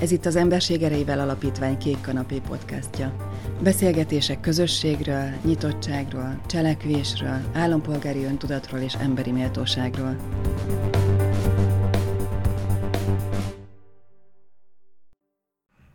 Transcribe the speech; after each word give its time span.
Ez 0.00 0.10
itt 0.10 0.24
az 0.24 0.36
Emberség 0.36 0.82
Erejével 0.82 1.20
Alapítvány 1.20 1.78
Kék 1.78 2.00
Kanapé 2.00 2.38
podcastja. 2.48 3.16
Beszélgetések 3.62 4.40
közösségről, 4.40 5.28
nyitottságról, 5.44 6.40
cselekvésről, 6.46 7.40
állampolgári 7.52 8.24
öntudatról 8.24 8.80
és 8.80 8.94
emberi 8.94 9.30
méltóságról. 9.30 10.16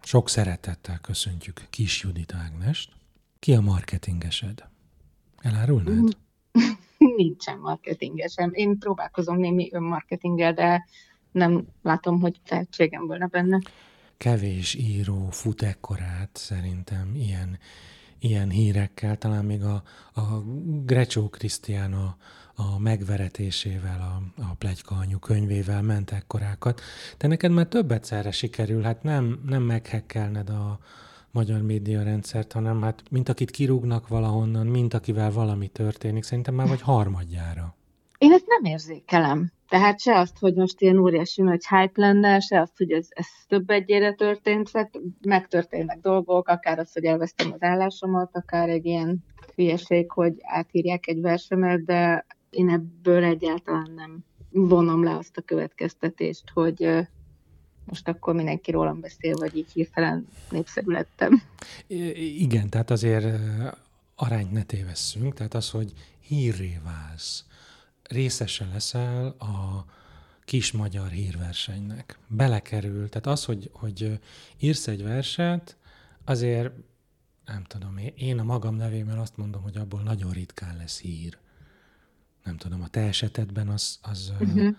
Sok 0.01 0.29
szeretettel 0.29 0.99
köszöntjük 1.01 1.61
Kis 1.69 2.03
Judit 2.03 2.33
Ágnest. 2.33 2.91
Ki 3.39 3.53
a 3.53 3.61
marketingesed? 3.61 4.63
Elárulnád? 5.37 6.17
Nincsen 7.17 7.57
marketingesem. 7.57 8.49
Én 8.53 8.77
próbálkozom 8.77 9.37
némi 9.37 9.69
önmarketinggel, 9.71 10.53
de 10.53 10.85
nem 11.31 11.67
látom, 11.81 12.19
hogy 12.19 12.39
tehetségem 12.43 13.07
volna 13.07 13.25
benne 13.25 13.59
kevés 14.17 14.73
író 14.73 15.27
fut 15.31 15.61
ekkorát 15.61 16.29
szerintem 16.33 17.15
ilyen, 17.15 17.59
ilyen 18.19 18.49
hírekkel, 18.49 19.17
talán 19.17 19.45
még 19.45 19.63
a, 19.63 19.83
a 20.13 20.21
Grecsó 20.85 21.29
Krisztián 21.29 21.93
a, 21.93 22.17
a 22.55 22.79
megveretésével, 22.79 24.01
a, 24.01 24.41
a 24.41 24.53
Plegyka 24.57 24.95
anyu 24.95 25.19
könyvével 25.19 25.81
ment 25.81 26.11
ekkorákat. 26.11 26.81
De 27.17 27.27
neked 27.27 27.51
már 27.51 27.67
több 27.67 27.91
egyszerre 27.91 28.31
sikerül, 28.31 28.81
hát 28.81 29.03
nem, 29.03 29.39
nem 29.45 29.61
meghekkelned 29.61 30.49
a 30.49 30.79
magyar 31.31 31.61
média 31.61 32.03
rendszert, 32.03 32.51
hanem 32.51 32.81
hát 32.81 33.03
mint 33.09 33.29
akit 33.29 33.51
kirúgnak 33.51 34.07
valahonnan, 34.07 34.67
mint 34.67 34.93
akivel 34.93 35.31
valami 35.31 35.67
történik, 35.67 36.23
szerintem 36.23 36.53
már 36.53 36.67
vagy 36.67 36.81
harmadjára. 36.81 37.75
Én 38.25 38.31
ezt 38.31 38.47
nem 38.47 38.71
érzékelem. 38.71 39.51
Tehát 39.69 39.99
se 39.99 40.19
azt, 40.19 40.37
hogy 40.39 40.53
most 40.53 40.81
ilyen 40.81 40.97
óriási 40.97 41.41
nagy 41.41 41.67
hype 41.67 42.01
lenne, 42.01 42.39
se 42.39 42.61
azt, 42.61 42.77
hogy 42.77 42.91
ez, 42.91 43.07
ez 43.09 43.25
több 43.47 43.69
egyére 43.69 44.13
történt, 44.13 44.71
megtörténnek 45.21 45.99
dolgok, 45.99 46.47
akár 46.47 46.79
az, 46.79 46.93
hogy 46.93 47.03
elvesztem 47.03 47.51
az 47.51 47.61
állásomat, 47.61 48.35
akár 48.35 48.69
egy 48.69 48.85
ilyen 48.85 49.23
hülyeség, 49.55 50.11
hogy 50.11 50.33
átírják 50.41 51.07
egy 51.07 51.21
versemet, 51.21 51.85
de 51.85 52.25
én 52.49 52.69
ebből 52.69 53.23
egyáltalán 53.23 53.91
nem 53.95 54.23
vonom 54.51 55.03
le 55.03 55.15
azt 55.15 55.37
a 55.37 55.41
következtetést, 55.41 56.43
hogy 56.53 56.89
most 57.85 58.07
akkor 58.07 58.35
mindenki 58.35 58.71
rólam 58.71 58.99
beszél, 58.99 59.35
vagy 59.35 59.57
így 59.57 59.71
hirtelen 59.71 60.27
népszerű 60.49 60.91
lettem. 60.91 61.41
Igen, 62.37 62.69
tehát 62.69 62.91
azért 62.91 63.25
arányt 64.15 64.51
ne 64.51 64.63
tévesszünk, 64.63 65.33
tehát 65.33 65.53
az, 65.53 65.69
hogy 65.69 65.93
hírré 66.19 66.79
válsz, 66.83 67.45
részese 68.09 68.65
leszel 68.73 69.27
a 69.27 69.85
kis 70.45 70.71
magyar 70.71 71.09
hírversenynek. 71.09 72.17
Belekerül. 72.27 73.09
Tehát 73.09 73.27
az, 73.27 73.45
hogy, 73.45 73.69
hogy 73.73 74.19
írsz 74.59 74.87
egy 74.87 75.03
verset, 75.03 75.77
azért 76.23 76.71
nem 77.45 77.63
tudom, 77.63 77.97
én 78.15 78.39
a 78.39 78.43
magam 78.43 78.75
nevémmel 78.75 79.19
azt 79.19 79.37
mondom, 79.37 79.61
hogy 79.61 79.77
abból 79.77 80.01
nagyon 80.01 80.31
ritkán 80.31 80.77
lesz 80.77 80.99
hír. 80.99 81.37
Nem 82.43 82.57
tudom, 82.57 82.81
a 82.81 82.87
te 82.87 83.01
esetedben 83.01 83.67
az, 83.67 83.99
az 84.01 84.33
uh-huh. 84.39 84.75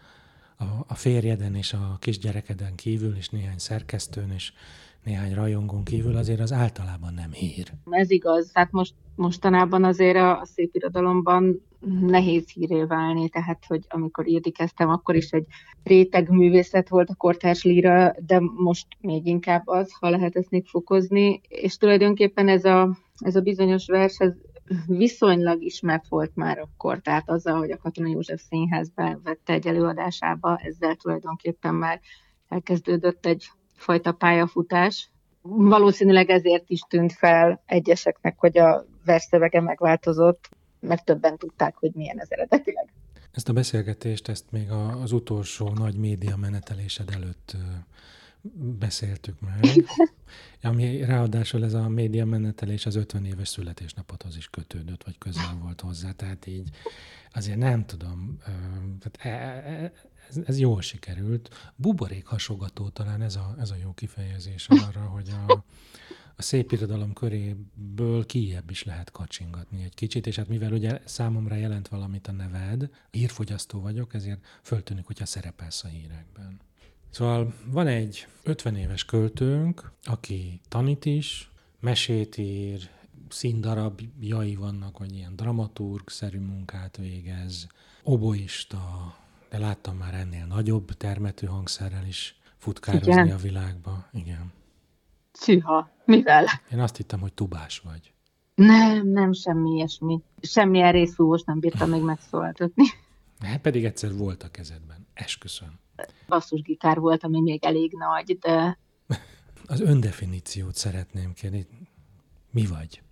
a, 0.56 0.84
a 0.86 0.94
férjeden 0.94 1.54
és 1.54 1.72
a 1.72 1.96
kisgyerekeden 2.00 2.74
kívül, 2.74 3.16
és 3.16 3.28
néhány 3.28 3.58
szerkesztőn 3.58 4.30
és 4.30 4.52
néhány 5.02 5.34
rajongón 5.34 5.84
kívül 5.84 6.16
azért 6.16 6.40
az 6.40 6.52
általában 6.52 7.14
nem 7.14 7.32
hír. 7.32 7.72
Ez 7.90 8.10
igaz. 8.10 8.50
Tehát 8.52 8.70
most 8.70 8.94
mostanában 9.14 9.84
azért 9.84 10.16
a, 10.16 10.40
a 10.40 10.44
szép 10.44 10.74
irodalomban 10.74 11.62
nehéz 11.86 12.50
híré 12.50 12.82
válni, 12.82 13.28
tehát 13.28 13.64
hogy 13.66 13.84
amikor 13.88 14.26
írni 14.28 14.52
akkor 14.76 15.14
is 15.14 15.30
egy 15.30 15.46
réteg 15.82 16.28
művészet 16.28 16.88
volt 16.88 17.10
a 17.10 17.14
kortárs 17.14 17.64
líra, 17.64 18.14
de 18.26 18.40
most 18.40 18.86
még 19.00 19.26
inkább 19.26 19.62
az, 19.64 19.92
ha 20.00 20.10
lehet 20.10 20.36
ezt 20.36 20.50
még 20.50 20.66
fokozni, 20.66 21.40
és 21.48 21.76
tulajdonképpen 21.76 22.48
ez 22.48 22.64
a, 22.64 22.96
ez 23.18 23.36
a 23.36 23.40
bizonyos 23.40 23.86
vers, 23.86 24.18
ez 24.18 24.32
viszonylag 24.86 25.62
ismert 25.62 26.08
volt 26.08 26.30
már 26.34 26.58
akkor, 26.58 26.98
tehát 26.98 27.30
azzal, 27.30 27.58
hogy 27.58 27.70
a 27.70 27.76
Katona 27.76 28.08
József 28.08 28.42
Színházban 28.48 29.20
vette 29.24 29.52
egy 29.52 29.66
előadásába, 29.66 30.56
ezzel 30.62 30.94
tulajdonképpen 30.94 31.74
már 31.74 32.00
elkezdődött 32.48 33.26
egy 33.26 33.50
fajta 33.74 34.12
pályafutás. 34.12 35.10
Valószínűleg 35.42 36.30
ezért 36.30 36.70
is 36.70 36.80
tűnt 36.80 37.12
fel 37.12 37.62
egyeseknek, 37.66 38.38
hogy 38.38 38.58
a 38.58 38.84
versszövege 39.04 39.60
megváltozott, 39.60 40.48
mert 40.86 41.04
többen 41.04 41.36
tudták, 41.36 41.76
hogy 41.76 41.90
milyen 41.94 42.20
ez 42.20 42.30
eredetileg. 42.30 42.88
Ezt 43.30 43.48
a 43.48 43.52
beszélgetést, 43.52 44.28
ezt 44.28 44.44
még 44.50 44.70
az 44.70 45.12
utolsó 45.12 45.68
nagy 45.68 45.96
média 45.96 46.36
menetelésed 46.36 47.10
előtt 47.10 47.56
beszéltük 48.78 49.40
meg. 49.40 49.60
Ami 50.62 51.04
ráadásul 51.04 51.64
ez 51.64 51.74
a 51.74 51.88
média 51.88 52.24
menetelés 52.24 52.86
az 52.86 52.94
50 52.94 53.24
éves 53.24 53.48
születésnapothoz 53.48 54.36
is 54.36 54.48
kötődött, 54.48 55.04
vagy 55.04 55.18
közel 55.18 55.58
volt 55.62 55.80
hozzá, 55.80 56.12
tehát 56.12 56.46
így 56.46 56.68
azért 57.32 57.58
nem 57.58 57.86
tudom, 57.86 58.38
tehát 59.00 59.18
e, 59.18 59.28
e, 59.28 59.72
e, 59.72 59.92
ez, 60.28 60.40
ez 60.46 60.58
jól 60.58 60.82
sikerült. 60.82 61.72
Buborék 61.76 62.26
hasogató 62.26 62.88
talán 62.88 63.22
ez 63.22 63.36
a, 63.36 63.54
ez 63.58 63.70
a 63.70 63.76
jó 63.82 63.92
kifejezés 63.92 64.68
arra, 64.68 65.00
hogy 65.00 65.28
a, 65.46 65.64
a 66.36 66.42
szép 66.42 66.72
irodalom 66.72 67.12
köréből 67.12 68.26
kijebb 68.26 68.70
is 68.70 68.84
lehet 68.84 69.10
kacsingatni 69.10 69.82
egy 69.82 69.94
kicsit, 69.94 70.26
és 70.26 70.36
hát 70.36 70.48
mivel 70.48 70.72
ugye 70.72 71.00
számomra 71.04 71.54
jelent 71.54 71.88
valamit 71.88 72.26
a 72.26 72.32
neved, 72.32 72.90
hírfogyasztó 73.10 73.80
vagyok, 73.80 74.14
ezért 74.14 74.44
föltűnik, 74.62 75.06
hogyha 75.06 75.26
szerepelsz 75.26 75.84
a 75.84 75.88
hírekben. 75.88 76.60
Szóval 77.10 77.54
van 77.66 77.86
egy 77.86 78.26
50 78.42 78.76
éves 78.76 79.04
költőnk, 79.04 79.92
aki 80.04 80.60
tanít 80.68 81.04
is, 81.04 81.50
mesét 81.80 82.36
ír, 82.36 82.90
színdarabjai 83.28 84.56
vannak, 84.56 84.98
vagy 84.98 85.14
ilyen 85.14 85.36
dramaturg-szerű 85.36 86.38
munkát 86.38 86.96
végez, 86.96 87.66
oboista, 88.02 89.16
de 89.50 89.58
láttam 89.58 89.96
már 89.96 90.14
ennél 90.14 90.46
nagyobb 90.46 90.92
termetű 90.92 91.46
hangszerrel 91.46 92.06
is 92.06 92.40
futkározni 92.56 93.12
Igen. 93.12 93.30
a 93.30 93.36
világba. 93.36 94.08
Igen. 94.12 94.52
Szűha. 95.36 95.90
Mivel? 96.04 96.44
Én 96.72 96.80
azt 96.80 96.96
hittem, 96.96 97.20
hogy 97.20 97.32
tubás 97.32 97.78
vagy. 97.78 98.12
Nem, 98.54 99.08
nem, 99.08 99.32
semmi 99.32 99.70
ilyesmi. 99.70 100.22
Semmilyen 100.40 100.92
részfúvós 100.92 101.42
nem 101.42 101.60
bírtam 101.60 101.90
még 101.90 102.02
megszólaltatni. 102.02 102.84
Hát 103.40 103.60
pedig 103.60 103.84
egyszer 103.84 104.16
volt 104.16 104.42
a 104.42 104.48
kezedben. 104.48 105.06
Esküszöm. 105.14 105.78
Basszusgitár 106.28 106.98
volt, 106.98 107.24
ami 107.24 107.40
még 107.40 107.64
elég 107.64 107.92
nagy, 107.92 108.38
de... 108.38 108.78
Az 109.66 109.80
öndefiníciót 109.80 110.74
szeretném 110.74 111.32
kérni. 111.32 111.66
Mi 112.50 112.66
vagy? 112.66 113.02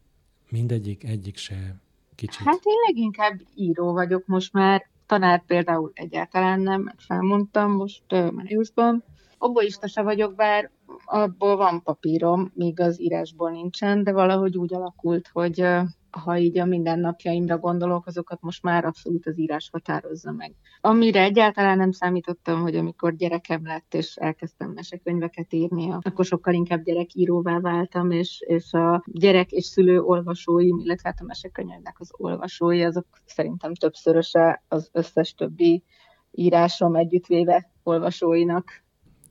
Mindegyik, 0.48 1.04
egyik 1.04 1.36
se 1.36 1.74
kicsit? 2.14 2.46
Hát 2.46 2.60
én 2.64 2.74
leginkább 2.86 3.40
író 3.54 3.92
vagyok 3.92 4.26
most 4.26 4.52
már. 4.52 4.88
Tanár 5.06 5.44
például 5.46 5.90
egyáltalán 5.94 6.60
nem, 6.60 6.80
mert 6.80 7.02
felmondtam 7.02 7.72
most 7.72 8.12
uh, 8.12 8.30
Mariusban. 8.30 9.04
Oboista 9.38 9.86
se 9.86 10.02
vagyok, 10.02 10.34
bár 10.34 10.70
abból 11.04 11.56
van 11.56 11.82
papírom, 11.82 12.50
míg 12.54 12.80
az 12.80 13.00
írásból 13.00 13.50
nincsen, 13.50 14.04
de 14.04 14.12
valahogy 14.12 14.56
úgy 14.56 14.74
alakult, 14.74 15.28
hogy 15.32 15.66
ha 16.10 16.38
így 16.38 16.58
a 16.58 16.64
mindennapjaimra 16.64 17.58
gondolok, 17.58 18.06
azokat 18.06 18.40
most 18.40 18.62
már 18.62 18.84
abszolút 18.84 19.26
az 19.26 19.38
írás 19.38 19.68
határozza 19.72 20.32
meg. 20.32 20.54
Amire 20.80 21.22
egyáltalán 21.22 21.76
nem 21.76 21.90
számítottam, 21.90 22.60
hogy 22.60 22.76
amikor 22.76 23.14
gyerekem 23.14 23.66
lett, 23.66 23.94
és 23.94 24.16
elkezdtem 24.16 24.70
mesekönyveket 24.70 25.52
írni, 25.52 25.92
akkor 26.02 26.24
sokkal 26.24 26.54
inkább 26.54 26.82
gyerekíróvá 26.82 27.60
váltam, 27.60 28.10
és, 28.10 28.40
és 28.46 28.72
a 28.72 29.04
gyerek 29.06 29.50
és 29.50 29.64
szülő 29.64 30.00
olvasóim, 30.00 30.78
illetve 30.78 31.08
hát 31.08 31.20
a 31.20 31.24
mesekönyvnek 31.24 31.96
az 31.98 32.10
olvasói, 32.16 32.82
azok 32.82 33.06
szerintem 33.26 33.74
többszöröse 33.74 34.62
az 34.68 34.88
összes 34.92 35.34
többi 35.34 35.82
írásom 36.30 36.94
együttvéve 36.94 37.70
olvasóinak 37.82 38.83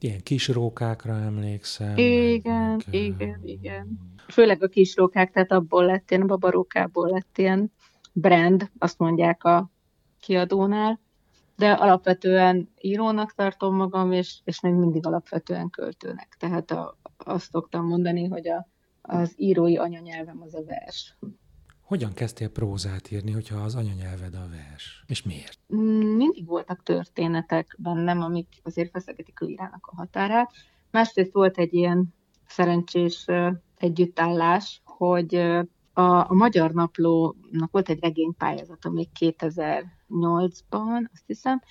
ilyen 0.04 0.24
kis 0.24 0.48
rókákra 0.48 1.14
emlékszem. 1.14 1.98
Igen, 1.98 2.70
meg, 2.70 2.84
igen, 2.90 3.42
igen. 3.44 4.00
Főleg 4.28 4.64
a 4.64 4.68
kis 4.68 4.96
rókák, 4.96 5.32
tehát 5.32 5.52
abból 5.52 5.86
lett 5.86 6.12
ilyen, 6.12 6.22
a 6.22 6.26
babarókából 6.26 7.10
lett 7.10 7.38
ilyen 7.38 7.72
brand, 8.14 8.70
azt 8.78 8.98
mondják 9.00 9.44
a 9.44 9.72
kiadónál, 10.20 11.00
de 11.56 11.72
alapvetően 11.72 12.70
írónak 12.82 13.34
tartom 13.34 13.76
magam, 13.76 14.12
és, 14.12 14.40
és 14.44 14.60
még 14.60 14.74
mindig 14.74 15.06
alapvetően 15.06 15.70
költőnek. 15.70 16.36
Tehát 16.40 16.72
a, 16.72 16.98
azt 17.18 17.50
szoktam 17.52 17.88
mondani, 17.88 18.28
hogy 18.28 18.48
a, 18.48 18.68
az 19.02 19.34
írói 19.36 19.78
anyanyelvem 19.78 20.42
az 20.42 20.56
a 20.56 20.64
vers. 20.64 21.18
Hogyan 21.94 22.14
kezdtél 22.14 22.50
prózát 22.50 23.12
írni, 23.12 23.32
hogyha 23.32 23.60
az 23.60 23.76
anyanyelved 23.76 24.34
a 24.34 24.48
vers? 24.50 25.04
És 25.08 25.24
miért? 25.24 25.60
Mindig 26.18 26.46
voltak 26.46 26.84
történetek 26.84 27.76
bennem, 27.78 28.22
amik 28.22 28.48
azért 28.64 28.92
feszegetik 28.92 29.42
a 29.42 29.46
lírának 29.46 29.88
a 29.92 29.96
határát. 29.96 30.52
Másrészt 30.92 31.34
volt 31.34 31.58
egy 31.58 31.74
ilyen 31.74 32.14
szerencsés 32.48 33.26
együttállás, 33.78 34.82
hogy 34.86 35.36
a, 35.94 36.02
a 36.02 36.34
Magyar 36.34 36.72
Naplónak 36.72 37.72
volt 37.72 37.90
egy 37.90 38.00
regénypályázata 38.00 38.90
még 38.90 39.10
2008-ban, 39.20 41.10
azt 41.14 41.24
hiszem, 41.26 41.62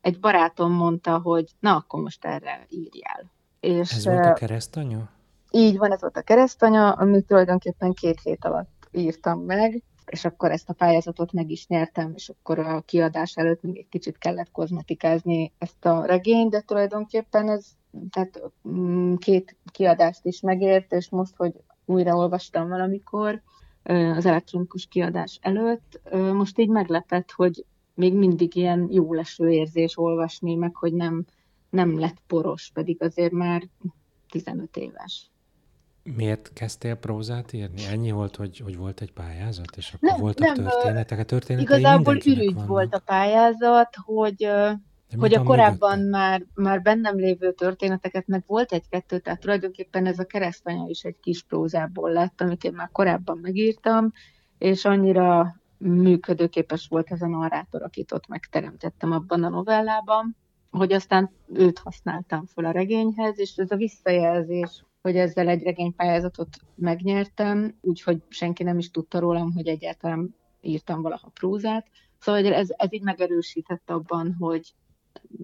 egy 0.00 0.20
barátom 0.20 0.72
mondta, 0.72 1.18
hogy 1.18 1.50
na, 1.60 1.76
akkor 1.76 2.02
most 2.02 2.24
erre 2.24 2.66
írjál. 2.68 3.30
És, 3.60 3.92
ez 3.92 4.04
volt 4.04 4.26
a 4.26 4.32
keresztanya? 4.32 5.10
Így 5.50 5.76
van, 5.78 5.92
ez 5.92 6.00
volt 6.00 6.16
a 6.16 6.22
keresztanya, 6.22 6.92
amit 6.92 7.26
tulajdonképpen 7.26 7.92
két 7.92 8.20
hét 8.20 8.44
alatt 8.44 8.79
írtam 8.92 9.40
meg, 9.40 9.82
és 10.06 10.24
akkor 10.24 10.50
ezt 10.50 10.68
a 10.68 10.72
pályázatot 10.72 11.32
meg 11.32 11.50
is 11.50 11.66
nyertem, 11.66 12.12
és 12.14 12.28
akkor 12.28 12.58
a 12.58 12.80
kiadás 12.80 13.36
előtt 13.36 13.62
még 13.62 13.76
egy 13.76 13.88
kicsit 13.88 14.18
kellett 14.18 14.50
kozmetikázni 14.50 15.52
ezt 15.58 15.84
a 15.84 16.04
regényt, 16.04 16.50
de 16.50 16.60
tulajdonképpen 16.60 17.48
ez 17.48 17.66
tehát 18.10 18.40
mm, 18.68 19.14
két 19.14 19.56
kiadást 19.72 20.24
is 20.24 20.40
megért, 20.40 20.92
és 20.92 21.08
most, 21.10 21.36
hogy 21.36 21.54
újra 21.84 22.16
olvastam 22.16 22.68
valamikor 22.68 23.42
az 24.16 24.26
elektronikus 24.26 24.86
kiadás 24.86 25.38
előtt, 25.42 26.00
most 26.12 26.58
így 26.58 26.68
meglepett, 26.68 27.30
hogy 27.30 27.64
még 27.94 28.14
mindig 28.14 28.56
ilyen 28.56 28.88
jó 28.90 29.12
leső 29.14 29.50
érzés 29.50 29.98
olvasni, 29.98 30.54
meg 30.54 30.74
hogy 30.74 30.92
nem, 30.92 31.24
nem 31.70 31.98
lett 31.98 32.22
poros, 32.26 32.70
pedig 32.74 33.02
azért 33.02 33.32
már 33.32 33.68
15 34.30 34.76
éves. 34.76 35.29
Miért 36.02 36.50
kezdtél 36.52 36.94
prózát 36.94 37.52
írni? 37.52 37.84
Ennyi 37.90 38.10
volt, 38.10 38.36
hogy, 38.36 38.58
hogy 38.58 38.76
volt 38.76 39.00
egy 39.00 39.12
pályázat, 39.12 39.76
és 39.76 39.92
akkor 39.92 40.08
nem, 40.08 40.20
voltak 40.20 40.46
nem, 40.46 40.54
történetek? 40.54 41.18
A 41.18 41.24
történetei 41.24 41.76
Igazából 41.76 42.16
ürügy 42.16 42.54
vannak. 42.54 42.68
volt 42.68 42.94
a 42.94 42.98
pályázat, 42.98 43.96
hogy 44.04 44.48
hogy 45.18 45.34
a 45.34 45.42
korábban 45.42 45.98
már, 45.98 46.42
már 46.54 46.82
bennem 46.82 47.16
lévő 47.16 47.52
történeteket, 47.52 48.26
meg 48.26 48.44
volt 48.46 48.72
egy-kettő, 48.72 49.18
tehát 49.18 49.40
tulajdonképpen 49.40 50.06
ez 50.06 50.18
a 50.18 50.24
keresztanya 50.24 50.88
is 50.88 51.02
egy 51.02 51.16
kis 51.20 51.42
prózából 51.42 52.12
lett, 52.12 52.40
amit 52.40 52.64
én 52.64 52.72
már 52.72 52.88
korábban 52.92 53.38
megírtam, 53.38 54.12
és 54.58 54.84
annyira 54.84 55.56
működőképes 55.78 56.86
volt 56.88 57.10
ez 57.10 57.22
a 57.22 57.26
narrátor, 57.26 57.82
akit 57.82 58.12
ott 58.12 58.28
megteremtettem 58.28 59.12
abban 59.12 59.44
a 59.44 59.48
novellában, 59.48 60.36
hogy 60.70 60.92
aztán 60.92 61.30
őt 61.52 61.78
használtam 61.78 62.46
fel 62.46 62.64
a 62.64 62.70
regényhez, 62.70 63.38
és 63.38 63.56
ez 63.56 63.70
a 63.70 63.76
visszajelzés, 63.76 64.84
hogy 65.02 65.16
ezzel 65.16 65.48
egy 65.48 65.62
regénypályázatot 65.62 66.48
megnyertem, 66.74 67.78
úgyhogy 67.80 68.22
senki 68.28 68.62
nem 68.62 68.78
is 68.78 68.90
tudta 68.90 69.18
rólam, 69.18 69.52
hogy 69.52 69.66
egyáltalán 69.66 70.34
írtam 70.60 71.02
valaha 71.02 71.28
prózát. 71.28 71.86
Szóval 72.18 72.52
ez, 72.52 72.68
ez 72.76 72.92
így 72.92 73.02
megerősített 73.02 73.90
abban, 73.90 74.36
hogy 74.38 74.74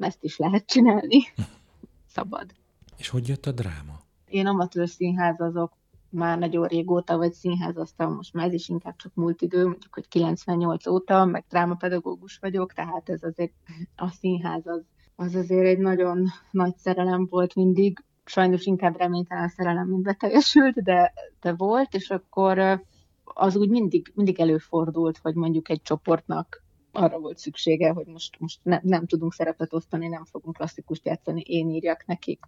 ezt 0.00 0.24
is 0.24 0.36
lehet 0.36 0.66
csinálni. 0.66 1.18
Szabad. 2.14 2.54
És 2.96 3.08
hogy 3.08 3.28
jött 3.28 3.46
a 3.46 3.52
dráma? 3.52 4.00
Én 4.26 4.46
amatőr 4.46 4.88
színházazok 4.88 5.72
már 6.08 6.38
nagyon 6.38 6.66
régóta, 6.66 7.16
vagy 7.16 7.32
színházaztam, 7.32 8.14
most 8.14 8.34
már 8.34 8.46
ez 8.46 8.52
is 8.52 8.68
inkább 8.68 8.96
csak 8.96 9.14
múlt 9.14 9.42
idő, 9.42 9.62
mondjuk, 9.62 9.94
hogy 9.94 10.08
98 10.08 10.86
óta, 10.86 11.24
meg 11.24 11.44
drámapedagógus 11.48 12.38
vagyok, 12.38 12.72
tehát 12.72 13.08
ez 13.08 13.22
azért 13.22 13.52
a 13.96 14.08
színház 14.08 14.66
az, 14.66 14.82
az 15.16 15.34
azért 15.34 15.66
egy 15.66 15.78
nagyon 15.78 16.26
nagy 16.50 16.76
szerelem 16.76 17.26
volt 17.30 17.54
mindig, 17.54 18.04
sajnos 18.28 18.64
inkább 18.64 18.96
reménytelen 18.96 19.48
szerelem, 19.48 19.88
mint 19.88 20.02
beteljesült, 20.02 20.82
de, 20.82 21.12
de 21.40 21.52
volt, 21.52 21.94
és 21.94 22.10
akkor 22.10 22.82
az 23.24 23.56
úgy 23.56 23.68
mindig, 23.68 24.12
mindig 24.14 24.40
előfordult, 24.40 25.18
hogy 25.18 25.34
mondjuk 25.34 25.68
egy 25.68 25.82
csoportnak 25.82 26.64
arra 26.92 27.18
volt 27.18 27.38
szüksége, 27.38 27.90
hogy 27.90 28.06
most, 28.06 28.38
most 28.38 28.60
ne, 28.62 28.78
nem 28.82 29.06
tudunk 29.06 29.32
szerepet 29.32 29.72
osztani, 29.72 30.08
nem 30.08 30.24
fogunk 30.24 30.56
klasszikust 30.56 31.06
játszani, 31.06 31.40
én 31.40 31.68
írjak 31.68 32.06
nekik. 32.06 32.40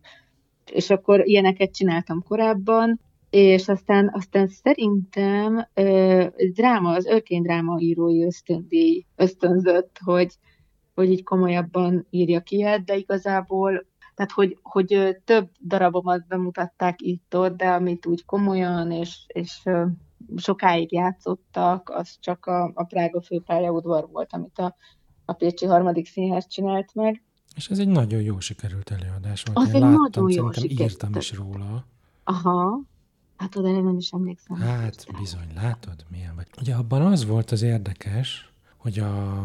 És 0.73 0.91
akkor 0.91 1.27
ilyeneket 1.27 1.75
csináltam 1.75 2.23
korábban, 2.23 3.01
és 3.31 3.69
aztán, 3.69 4.11
aztán 4.15 4.47
szerintem 4.47 5.69
ö, 5.75 6.27
dráma, 6.55 6.91
az 6.91 7.07
Örkény 7.07 7.43
dráma 7.43 7.79
írói 7.81 8.25
ösztöndíj 8.25 9.05
ösztönzött, 9.17 9.99
hogy, 10.05 10.35
hogy 10.95 11.11
így 11.11 11.23
komolyabban 11.23 12.07
írja 12.11 12.41
ki 12.41 12.67
de 12.85 12.97
igazából 12.97 13.87
tehát, 14.19 14.33
hogy, 14.33 14.59
hogy 14.63 15.17
több 15.25 15.51
darabomat 15.67 16.27
bemutatták 16.27 17.03
itt-ott, 17.03 17.57
de 17.57 17.69
amit 17.69 18.07
úgy 18.07 18.25
komolyan 18.25 18.91
és, 18.91 19.25
és 19.27 19.63
sokáig 20.37 20.93
játszottak, 20.93 21.91
az 21.91 22.17
csak 22.21 22.47
a, 22.47 22.71
a 22.75 22.85
Prága 22.85 23.21
főpályaudvar 23.21 24.09
volt, 24.13 24.33
amit 24.33 24.59
a, 24.59 24.77
a 25.25 25.33
Pécsi 25.33 25.67
harmadik 25.67 26.07
színház 26.07 26.47
csinált 26.47 26.95
meg. 26.95 27.23
És 27.57 27.69
ez 27.69 27.79
egy 27.79 27.89
nagyon 27.89 28.21
jó 28.21 28.41
sikerült 28.41 28.91
előadás 28.91 29.43
volt. 29.43 29.59
Az 29.59 29.75
Én 29.75 29.75
egy 29.75 29.81
láttam, 29.81 30.25
nagyon 30.25 30.31
jó 30.31 30.51
írtam 30.63 31.15
is 31.17 31.33
róla. 31.33 31.85
Aha, 32.25 32.81
hát 33.37 33.57
oda 33.57 33.69
én 33.69 33.85
nem 33.85 33.97
is 33.97 34.11
emlékszem. 34.11 34.57
Hát 34.57 35.07
bizony, 35.19 35.53
látod, 35.55 36.05
milyen 36.11 36.35
vagy. 36.35 36.47
Ugye 36.61 36.75
abban 36.75 37.03
az 37.03 37.27
volt 37.27 37.51
az 37.51 37.63
érdekes, 37.63 38.53
hogy 38.77 38.99
a, 38.99 39.45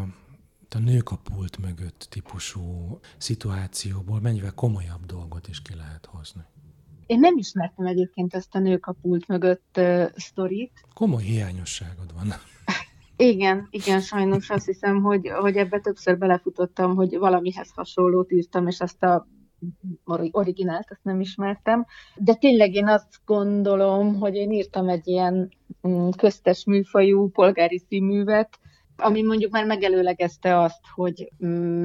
a 0.74 0.78
nők 0.78 1.10
a 1.10 1.18
pult 1.34 1.58
mögött 1.58 2.06
típusú 2.10 2.98
szituációból 3.18 4.20
mennyivel 4.20 4.52
komolyabb 4.54 5.06
dolgot 5.06 5.48
is 5.48 5.62
ki 5.62 5.74
lehet 5.74 6.06
hozni. 6.06 6.42
Én 7.06 7.18
nem 7.18 7.36
ismertem 7.36 7.86
egyébként 7.86 8.34
ezt 8.34 8.54
a 8.54 8.58
nők 8.58 8.86
a 8.86 8.92
pult 9.02 9.28
mögött 9.28 9.76
uh, 9.76 10.04
sztorit. 10.14 10.72
Komoly 10.94 11.22
hiányosságod 11.22 12.14
van. 12.14 12.26
Igen, 13.16 13.68
igen, 13.70 14.00
sajnos 14.00 14.50
azt 14.50 14.66
hiszem, 14.66 15.02
hogy, 15.02 15.28
hogy 15.28 15.56
ebbe 15.56 15.80
többször 15.80 16.18
belefutottam, 16.18 16.94
hogy 16.94 17.18
valamihez 17.18 17.70
hasonlót 17.74 18.32
írtam, 18.32 18.66
és 18.66 18.80
azt 18.80 19.02
a 19.02 19.26
originált, 20.30 20.90
azt 20.90 21.04
nem 21.04 21.20
ismertem. 21.20 21.86
De 22.14 22.34
tényleg 22.34 22.74
én 22.74 22.88
azt 22.88 23.20
gondolom, 23.24 24.18
hogy 24.18 24.34
én 24.34 24.50
írtam 24.50 24.88
egy 24.88 25.06
ilyen 25.08 25.52
mm, 25.88 26.08
köztes 26.16 26.64
műfajú 26.64 27.30
polgári 27.30 27.78
színművet, 27.88 28.58
ami 28.96 29.22
mondjuk 29.22 29.52
már 29.52 29.64
megelőlegezte 29.66 30.60
azt, 30.60 30.80
hogy 30.94 31.32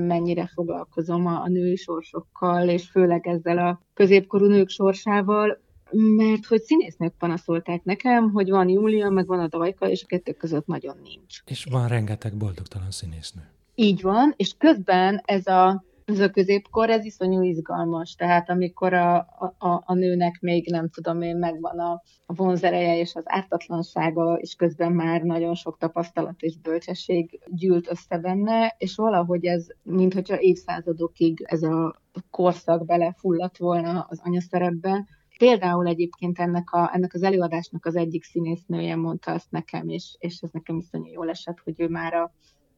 mennyire 0.07 0.47
foglalkozom 0.53 1.25
a, 1.25 1.41
a 1.41 1.47
női 1.47 1.75
sorsokkal, 1.75 2.69
és 2.69 2.89
főleg 2.89 3.27
ezzel 3.27 3.57
a 3.57 3.81
középkorú 3.93 4.45
nők 4.45 4.69
sorsával, 4.69 5.59
mert 5.91 6.45
hogy 6.45 6.61
színésznők 6.61 7.13
panaszolták 7.17 7.83
nekem, 7.83 8.31
hogy 8.31 8.49
van 8.49 8.69
Júlia, 8.69 9.09
meg 9.09 9.27
van 9.27 9.39
a 9.39 9.47
Dajka, 9.47 9.89
és 9.89 10.03
a 10.03 10.07
kettő 10.07 10.31
között 10.31 10.65
nagyon 10.65 10.95
nincs. 11.03 11.37
És 11.45 11.67
van 11.71 11.87
rengeteg 11.87 12.35
boldogtalan 12.37 12.91
színésznő. 12.91 13.41
Így 13.75 14.01
van, 14.01 14.33
és 14.37 14.53
közben 14.57 15.21
ez 15.25 15.47
a 15.47 15.83
ez 16.09 16.19
a 16.19 16.29
középkor, 16.29 16.89
ez 16.89 17.05
iszonyú 17.05 17.41
izgalmas. 17.41 18.15
Tehát 18.15 18.49
amikor 18.49 18.93
a, 18.93 19.17
a, 19.57 19.83
a 19.85 19.93
nőnek 19.93 20.39
még 20.41 20.69
nem 20.71 20.89
tudom 20.89 21.21
én, 21.21 21.37
megvan 21.37 21.79
a, 21.79 22.01
a 22.25 22.33
vonzereje 22.33 22.97
és 22.97 23.15
az 23.15 23.23
ártatlansága, 23.25 24.33
és 24.33 24.55
közben 24.55 24.91
már 24.91 25.21
nagyon 25.21 25.55
sok 25.55 25.77
tapasztalat 25.77 26.41
és 26.41 26.57
bölcsesség 26.57 27.39
gyűlt 27.47 27.91
össze 27.91 28.17
benne, 28.17 28.75
és 28.77 28.95
valahogy 28.95 29.45
ez, 29.45 29.67
mint 29.83 30.13
hogyha 30.13 30.39
évszázadokig 30.39 31.43
ez 31.45 31.63
a 31.63 32.01
korszak 32.29 32.85
belefulladt 32.85 33.57
volna 33.57 34.05
az 34.09 34.19
anyaszerepbe, 34.23 35.07
Például 35.37 35.87
egyébként 35.87 36.39
ennek, 36.39 36.71
a, 36.71 36.89
ennek 36.93 37.13
az 37.13 37.23
előadásnak 37.23 37.85
az 37.85 37.95
egyik 37.95 38.23
színésznője 38.23 38.95
mondta 38.95 39.31
azt 39.31 39.51
nekem, 39.51 39.89
és, 39.89 40.15
és 40.17 40.39
ez 40.41 40.49
nekem 40.51 40.77
iszonyú 40.77 41.11
jól 41.11 41.29
esett, 41.29 41.59
hogy 41.63 41.73
ő 41.77 41.87
már 41.87 42.13
a 42.13 42.33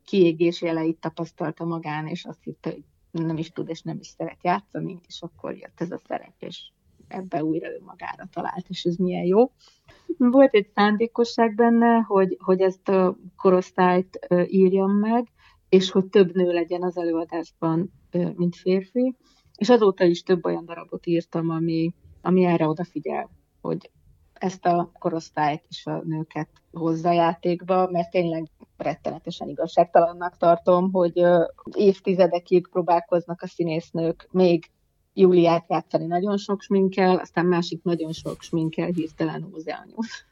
kiégés 0.06 0.62
jeleit 0.62 1.00
tapasztalta 1.00 1.66
magán, 1.66 2.08
és 2.08 2.26
azt 2.26 2.44
hitte, 2.44 2.70
hogy 2.70 2.84
nem 3.12 3.38
is 3.38 3.52
tud 3.52 3.70
és 3.70 3.82
nem 3.82 3.98
is 4.00 4.08
szeret 4.08 4.44
játszani, 4.44 5.00
és 5.08 5.22
akkor 5.22 5.56
jött 5.56 5.82
ez 5.82 5.92
a 5.92 6.02
szerep, 6.08 6.34
és 6.40 6.72
ebbe 7.08 7.44
újra 7.44 7.70
ő 7.70 7.82
magára 7.86 8.28
talált, 8.32 8.70
és 8.70 8.84
ez 8.84 8.96
milyen 8.96 9.26
jó. 9.26 9.52
Volt 10.18 10.54
egy 10.54 10.70
szándékosság 10.76 11.56
benne, 11.56 12.00
hogy, 12.00 12.38
hogy 12.40 12.62
ezt 12.62 12.90
a 12.90 13.18
korosztályt 13.36 14.28
írjam 14.48 14.92
meg, 14.92 15.28
és 15.70 15.92
hogy 15.92 16.06
több 16.06 16.36
nő 16.36 16.52
legyen 16.52 16.84
az 16.84 16.98
előadásban, 16.98 17.92
mint 18.36 18.56
férfi, 18.56 19.16
és 19.56 19.70
azóta 19.70 20.04
is 20.04 20.24
több 20.24 20.46
olyan 20.46 20.66
darabot 20.66 21.06
írtam, 21.06 21.50
ami, 21.50 21.94
ami 22.22 22.44
erre 22.44 22.68
odafigyel, 22.68 23.30
hogy 23.62 23.90
ezt 24.42 24.66
a 24.66 24.92
korosztályt 25.00 25.64
és 25.70 25.86
a 25.86 26.02
nőket 26.06 26.50
hozza 26.72 27.12
játékba, 27.12 27.90
mert 27.92 28.10
tényleg 28.10 28.48
rettenetesen 28.78 29.50
igazságtalannak 29.50 30.38
tartom, 30.38 30.92
hogy 30.92 31.24
évtizedekig 31.72 32.68
próbálkoznak 32.68 33.42
a 33.42 33.48
színésznők 33.48 34.28
még 34.32 34.70
Júliát 35.14 35.66
játszani 35.70 36.06
nagyon 36.06 36.38
sok 36.38 36.62
sminkel, 36.62 37.18
aztán 37.18 37.46
másik 37.46 37.84
nagyon 37.84 38.12
sok 38.12 38.42
sminkel 38.42 38.88
hirtelen 38.88 39.50
Ózeanyút. 39.54 40.26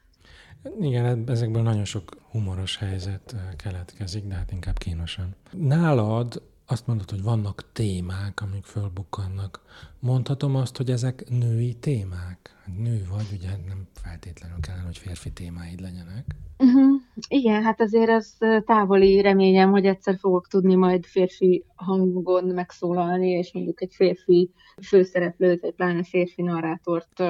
Igen, 0.80 1.24
ezekből 1.26 1.62
nagyon 1.62 1.84
sok 1.84 2.16
humoros 2.30 2.76
helyzet 2.76 3.34
keletkezik, 3.56 4.24
de 4.24 4.34
hát 4.34 4.52
inkább 4.52 4.78
kínosan. 4.78 5.34
Nálad 5.52 6.42
azt 6.70 6.86
mondod, 6.86 7.10
hogy 7.10 7.22
vannak 7.22 7.72
témák, 7.72 8.40
amik 8.42 8.64
fölbukkannak. 8.64 9.60
Mondhatom 10.00 10.56
azt, 10.56 10.76
hogy 10.76 10.90
ezek 10.90 11.24
női 11.28 11.74
témák? 11.74 12.56
Hát 12.64 12.76
nő 12.78 13.06
vagy, 13.10 13.26
ugye 13.32 13.48
nem 13.48 13.86
feltétlenül 13.94 14.60
kellene, 14.60 14.84
hogy 14.84 14.98
férfi 14.98 15.32
témáid 15.32 15.80
legyenek. 15.80 16.24
Uh-huh. 16.58 17.00
Igen, 17.28 17.62
hát 17.62 17.80
azért 17.80 18.10
az 18.10 18.36
távoli 18.64 19.20
reményem, 19.20 19.70
hogy 19.70 19.86
egyszer 19.86 20.16
fogok 20.18 20.48
tudni 20.48 20.74
majd 20.74 21.04
férfi 21.04 21.64
hangon 21.74 22.44
megszólalni, 22.44 23.28
és 23.28 23.52
mondjuk 23.52 23.82
egy 23.82 23.94
férfi 23.94 24.50
főszereplőt, 24.82 25.64
egy 25.64 25.74
pláne 25.74 26.02
férfi 26.02 26.42
narrátort 26.42 27.22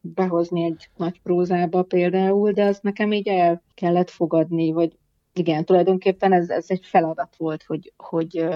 behozni 0.00 0.64
egy 0.64 0.90
nagy 0.96 1.20
prózába 1.22 1.82
például, 1.82 2.52
de 2.52 2.64
az 2.64 2.78
nekem 2.82 3.12
így 3.12 3.28
el 3.28 3.62
kellett 3.74 4.10
fogadni, 4.10 4.72
vagy 4.72 4.98
igen, 5.32 5.64
tulajdonképpen 5.64 6.32
ez, 6.32 6.50
ez 6.50 6.64
egy 6.68 6.86
feladat 6.86 7.36
volt, 7.36 7.62
hogy, 7.62 7.92
hogy 7.96 8.48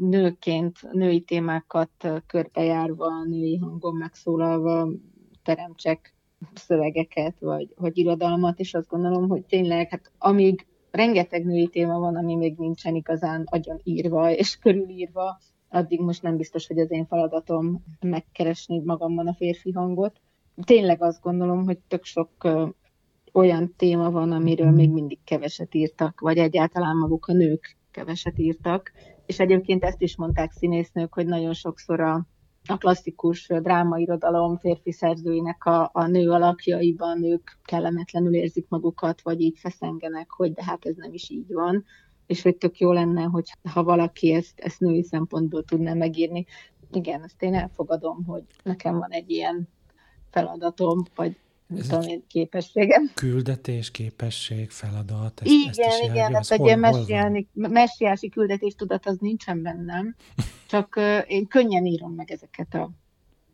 nőként, 0.00 0.92
női 0.92 1.20
témákat 1.20 2.08
körbejárva, 2.26 3.24
női 3.24 3.56
hangon 3.56 3.96
megszólalva 3.96 4.88
teremtsek 5.42 6.14
szövegeket, 6.54 7.38
vagy, 7.40 7.74
vagy 7.76 7.98
irodalmat, 7.98 8.58
és 8.58 8.74
azt 8.74 8.88
gondolom, 8.88 9.28
hogy 9.28 9.44
tényleg, 9.44 9.90
hát 9.90 10.12
amíg 10.18 10.66
rengeteg 10.90 11.44
női 11.44 11.68
téma 11.68 11.98
van, 11.98 12.16
ami 12.16 12.34
még 12.34 12.56
nincsen 12.56 12.94
igazán 12.94 13.46
agyon 13.50 13.80
írva 13.82 14.30
és 14.30 14.58
körülírva, 14.58 15.38
addig 15.68 16.00
most 16.00 16.22
nem 16.22 16.36
biztos, 16.36 16.66
hogy 16.66 16.78
az 16.78 16.90
én 16.90 17.06
feladatom 17.06 17.84
megkeresni 18.00 18.82
magamban 18.84 19.26
a 19.26 19.34
férfi 19.34 19.72
hangot. 19.72 20.20
Tényleg 20.64 21.02
azt 21.02 21.22
gondolom, 21.22 21.64
hogy 21.64 21.78
tök 21.88 22.04
sok 22.04 22.30
olyan 23.32 23.74
téma 23.76 24.10
van, 24.10 24.32
amiről 24.32 24.70
még 24.70 24.90
mindig 24.90 25.18
keveset 25.24 25.74
írtak, 25.74 26.20
vagy 26.20 26.38
egyáltalán 26.38 26.96
maguk 26.96 27.26
a 27.26 27.32
nők 27.32 27.76
keveset 27.90 28.38
írtak. 28.38 28.92
És 29.26 29.38
egyébként 29.38 29.84
ezt 29.84 30.02
is 30.02 30.16
mondták 30.16 30.52
színésznők, 30.52 31.14
hogy 31.14 31.26
nagyon 31.26 31.52
sokszor 31.52 32.00
a, 32.00 32.26
a 32.66 32.76
klasszikus 32.76 33.46
drámairodalom 33.46 34.56
férfi 34.56 34.92
szerzőinek 34.92 35.64
a, 35.64 35.90
a 35.92 36.06
nő 36.06 36.30
alakjaiban 36.30 37.18
nők 37.18 37.58
kellemetlenül 37.64 38.34
érzik 38.34 38.66
magukat, 38.68 39.22
vagy 39.22 39.40
így 39.40 39.58
feszengenek, 39.58 40.30
hogy 40.30 40.52
de 40.52 40.64
hát 40.64 40.84
ez 40.84 40.94
nem 40.96 41.12
is 41.12 41.30
így 41.30 41.52
van 41.52 41.84
és 42.28 42.42
hogy 42.42 42.56
tök 42.56 42.78
jó 42.78 42.92
lenne, 42.92 43.22
hogy 43.22 43.52
ha 43.72 43.82
valaki 43.82 44.32
ezt, 44.32 44.60
ezt 44.60 44.80
női 44.80 45.02
szempontból 45.02 45.64
tudná 45.64 45.92
megírni. 45.92 46.46
Igen, 46.92 47.22
ezt 47.22 47.42
én 47.42 47.54
elfogadom, 47.54 48.24
hogy 48.24 48.42
nekem 48.62 48.98
van 48.98 49.10
egy 49.10 49.30
ilyen 49.30 49.68
feladatom, 50.30 51.02
vagy 51.14 51.38
ez 51.76 51.86
tudom 51.86 52.08
én, 52.08 52.24
képességem. 52.28 53.10
Küldetés, 53.14 53.90
képesség, 53.90 54.70
feladat. 54.70 55.40
Ezt, 55.40 55.50
igen, 55.50 55.88
ezt 55.88 56.02
igen, 56.02 56.34
hát 56.34 56.50
egy 56.50 56.64
ilyen 56.64 56.78
messiáni, 56.78 57.48
messiási 57.52 58.28
küldetés 58.28 58.74
tudat 58.74 59.06
az 59.06 59.16
nincsen 59.20 59.62
bennem, 59.62 60.16
csak 60.70 60.94
uh, 60.96 61.18
én 61.26 61.46
könnyen 61.46 61.86
írom 61.86 62.12
meg 62.12 62.30
ezeket 62.30 62.74
a, 62.74 62.90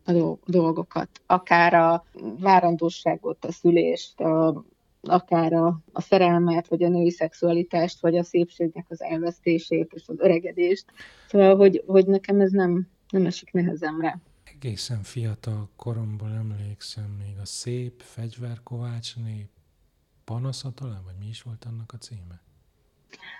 a 0.05 0.37
dolgokat. 0.45 1.09
Akár 1.25 1.73
a 1.73 2.05
várandóságot, 2.39 3.45
a 3.45 3.51
szülést, 3.51 4.19
a 4.19 4.65
akár 5.07 5.53
a, 5.53 5.79
a 5.91 6.01
szerelmet, 6.01 6.67
vagy 6.67 6.83
a 6.83 6.89
női 6.89 7.11
szexualitást, 7.11 8.01
vagy 8.01 8.17
a 8.17 8.23
szépségnek 8.23 8.85
az 8.89 9.01
elvesztését 9.01 9.91
és 9.93 10.03
az 10.07 10.15
öregedést. 10.19 10.85
Szóval, 11.27 11.55
hogy, 11.55 11.83
hogy 11.87 12.05
nekem 12.05 12.41
ez 12.41 12.51
nem, 12.51 12.87
nem 13.09 13.25
esik 13.25 13.51
nehezemre. 13.51 14.19
Egészen 14.65 15.03
fiatal 15.03 15.69
koromból 15.75 16.29
emlékszem 16.29 17.09
még 17.25 17.37
a 17.41 17.45
szép 17.45 18.01
fegyverkovácsné 18.01 19.49
panaszatalán, 20.23 21.03
vagy 21.03 21.13
mi 21.19 21.27
is 21.27 21.41
volt 21.41 21.65
annak 21.65 21.93
a 21.93 21.97
címe? 21.97 22.41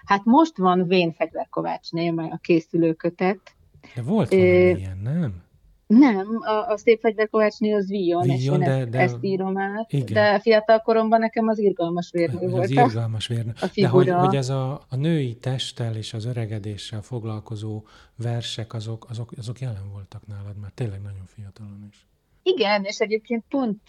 Hát 0.04 0.26
most 0.26 0.58
van 0.58 0.88
Vén 0.88 1.14
fegyverkovácsné, 1.14 2.08
a 2.08 2.40
készülőkötet. 2.42 3.56
De 3.96 4.02
volt 4.02 4.30
valami 4.30 4.48
é, 4.48 4.76
ilyen, 4.78 4.98
nem? 4.98 5.44
Nem, 5.88 6.28
a, 6.42 6.72
a 6.72 6.78
szép 6.78 7.00
fegyverkovácsné 7.00 7.74
az 7.74 7.88
Vion, 7.88 8.30
és 8.30 8.46
én 8.46 8.60
de, 8.60 8.86
de, 8.86 9.00
ezt 9.00 9.18
írom 9.22 9.58
át, 9.58 9.94
igen. 9.94 10.14
de 10.14 10.40
fiatal 10.40 10.80
koromban 10.80 11.20
nekem 11.20 11.48
az 11.48 11.60
irgalmas 11.60 12.10
vérnő 12.12 12.48
volt. 12.48 12.64
Az 12.64 12.70
irgalmas 12.70 13.28
vérnő. 13.28 13.54
A 13.62 13.70
de 13.76 13.88
hogy, 13.88 14.10
hogy 14.10 14.36
ez 14.36 14.50
a, 14.50 14.82
a 14.90 14.96
női 14.96 15.36
testtel 15.36 15.96
és 15.96 16.14
az 16.14 16.26
öregedéssel 16.26 17.02
foglalkozó 17.02 17.84
versek, 18.16 18.74
azok, 18.74 19.06
azok, 19.10 19.32
azok 19.38 19.60
jelen 19.60 19.90
voltak 19.92 20.28
nálad 20.28 20.58
már 20.62 20.72
tényleg 20.74 21.02
nagyon 21.02 21.26
fiatalon 21.26 21.88
is. 21.90 22.08
Igen, 22.44 22.84
és 22.84 22.98
egyébként 22.98 23.44
pont 23.50 23.82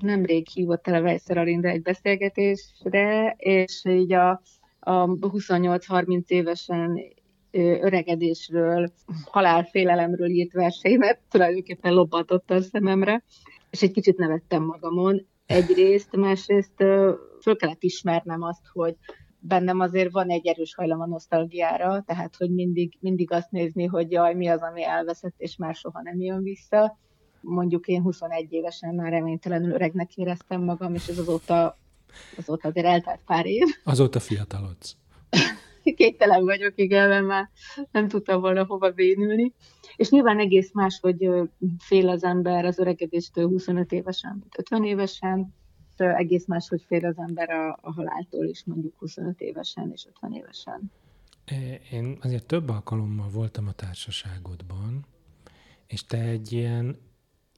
nemrég 0.00 0.48
hívott 0.48 0.88
el 0.88 0.94
a 0.94 1.00
Vejszer 1.00 1.38
Alinda 1.38 1.68
egy 1.68 1.82
beszélgetésre, 1.82 3.34
és 3.38 3.82
így 3.84 4.12
a, 4.12 4.42
a 4.80 5.06
28-30 5.06 6.26
évesen 6.26 7.00
öregedésről, 7.56 8.92
halálfélelemről 9.24 10.28
írt 10.28 10.52
verseimet 10.52 11.20
tulajdonképpen 11.30 11.92
lobbatott 11.92 12.50
a 12.50 12.60
szememre, 12.60 13.22
és 13.70 13.82
egy 13.82 13.92
kicsit 13.92 14.16
nevettem 14.16 14.62
magamon. 14.62 15.26
Egyrészt, 15.46 16.16
másrészt 16.16 16.76
föl 17.40 17.56
kellett 17.56 17.82
ismernem 17.82 18.42
azt, 18.42 18.66
hogy 18.72 18.96
bennem 19.38 19.80
azért 19.80 20.12
van 20.12 20.30
egy 20.30 20.46
erős 20.46 20.74
hajlam 20.74 21.00
a 21.00 21.06
nosztalgiára, 21.06 22.02
tehát 22.06 22.36
hogy 22.36 22.50
mindig, 22.50 22.96
mindig 23.00 23.32
azt 23.32 23.50
nézni, 23.50 23.84
hogy 23.84 24.10
jaj, 24.10 24.34
mi 24.34 24.48
az, 24.48 24.60
ami 24.60 24.84
elveszett, 24.84 25.34
és 25.36 25.56
már 25.56 25.74
soha 25.74 26.02
nem 26.02 26.20
jön 26.20 26.42
vissza. 26.42 26.98
Mondjuk 27.40 27.86
én 27.86 28.02
21 28.02 28.52
évesen 28.52 28.94
már 28.94 29.10
reménytelenül 29.10 29.72
öregnek 29.72 30.14
éreztem 30.14 30.62
magam, 30.62 30.94
és 30.94 31.08
ez 31.08 31.18
azóta, 31.18 31.78
azóta 32.36 32.68
azért 32.68 32.86
eltelt 32.86 33.20
pár 33.26 33.46
év. 33.46 33.66
Azóta 33.84 34.20
fiatalodsz. 34.20 34.96
Kételen 35.96 36.44
vagyok, 36.44 36.72
igen, 36.76 37.08
mert 37.08 37.26
már 37.26 37.48
nem 37.90 38.08
tudtam 38.08 38.40
volna 38.40 38.64
hova 38.64 38.90
bénülni. 38.90 39.52
És 39.96 40.10
nyilván 40.10 40.38
egész 40.38 40.72
más, 40.72 40.98
hogy 41.00 41.28
fél 41.78 42.08
az 42.08 42.24
ember 42.24 42.64
az 42.64 42.78
öregedéstől 42.78 43.48
25 43.48 43.92
évesen, 43.92 44.36
mint 44.40 44.58
50 44.58 44.84
évesen, 44.84 45.54
egész 45.96 46.46
más, 46.46 46.68
hogy 46.68 46.82
fél 46.86 47.06
az 47.06 47.18
ember 47.18 47.50
a, 47.50 47.78
a 47.82 47.92
haláltól 47.92 48.46
is 48.46 48.64
mondjuk 48.64 48.98
25 48.98 49.40
évesen 49.40 49.90
és 49.92 50.06
50 50.06 50.32
évesen. 50.32 50.92
Én 51.90 52.18
azért 52.20 52.46
több 52.46 52.68
alkalommal 52.68 53.28
voltam 53.28 53.66
a 53.66 53.72
társaságodban, 53.72 55.06
és 55.86 56.04
te 56.04 56.18
egy 56.18 56.52
ilyen 56.52 56.98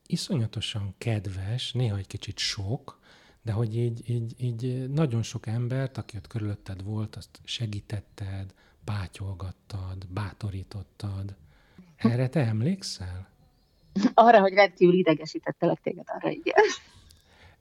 iszonyatosan 0.06 0.94
kedves, 0.98 1.72
néha 1.72 1.96
egy 1.96 2.06
kicsit 2.06 2.38
sok, 2.38 3.00
de 3.46 3.52
hogy 3.52 3.76
így, 3.76 4.10
így, 4.10 4.34
így 4.38 4.90
nagyon 4.90 5.22
sok 5.22 5.46
embert, 5.46 5.98
aki 5.98 6.16
ott 6.16 6.26
körülötted 6.26 6.82
volt, 6.82 7.16
azt 7.16 7.40
segítetted, 7.44 8.54
bátyolgattad, 8.84 10.06
bátorítottad. 10.08 11.34
Erre 11.96 12.28
te 12.28 12.40
emlékszel? 12.46 13.28
Arra, 14.14 14.40
hogy 14.40 14.52
rendkívül 14.52 14.94
idegesítettelek 14.94 15.80
téged, 15.80 16.04
arra 16.06 16.30
igen. 16.30 16.64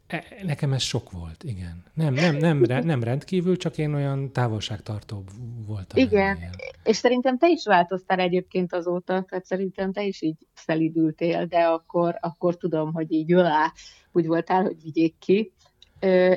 E, 0.08 0.24
nekem 0.44 0.74
ez 0.74 0.82
sok 0.82 1.12
volt, 1.12 1.44
igen. 1.44 1.84
Nem, 1.94 2.14
nem, 2.14 2.36
nem, 2.36 2.58
nem 2.84 3.04
rendkívül, 3.04 3.58
csak 3.58 3.78
én 3.78 3.94
olyan 3.94 4.32
távolságtartó 4.32 5.24
voltam. 5.66 6.04
Igen, 6.04 6.36
ennél. 6.36 6.50
és 6.84 6.96
szerintem 6.96 7.38
te 7.38 7.50
is 7.50 7.66
változtál 7.66 8.20
egyébként 8.20 8.74
azóta, 8.74 9.24
tehát 9.30 9.46
szerintem 9.46 9.92
te 9.92 10.04
is 10.04 10.22
így 10.22 10.38
szelidültél, 10.54 11.46
de 11.46 11.60
akkor, 11.60 12.18
akkor 12.20 12.58
tudom, 12.58 12.94
hogy 12.94 13.12
így 13.12 13.34
ölá, 13.34 13.74
úgy 14.16 14.28
voltál, 14.28 14.64
hogy 14.64 14.82
vigyék 14.84 15.16
ki. 15.20 15.54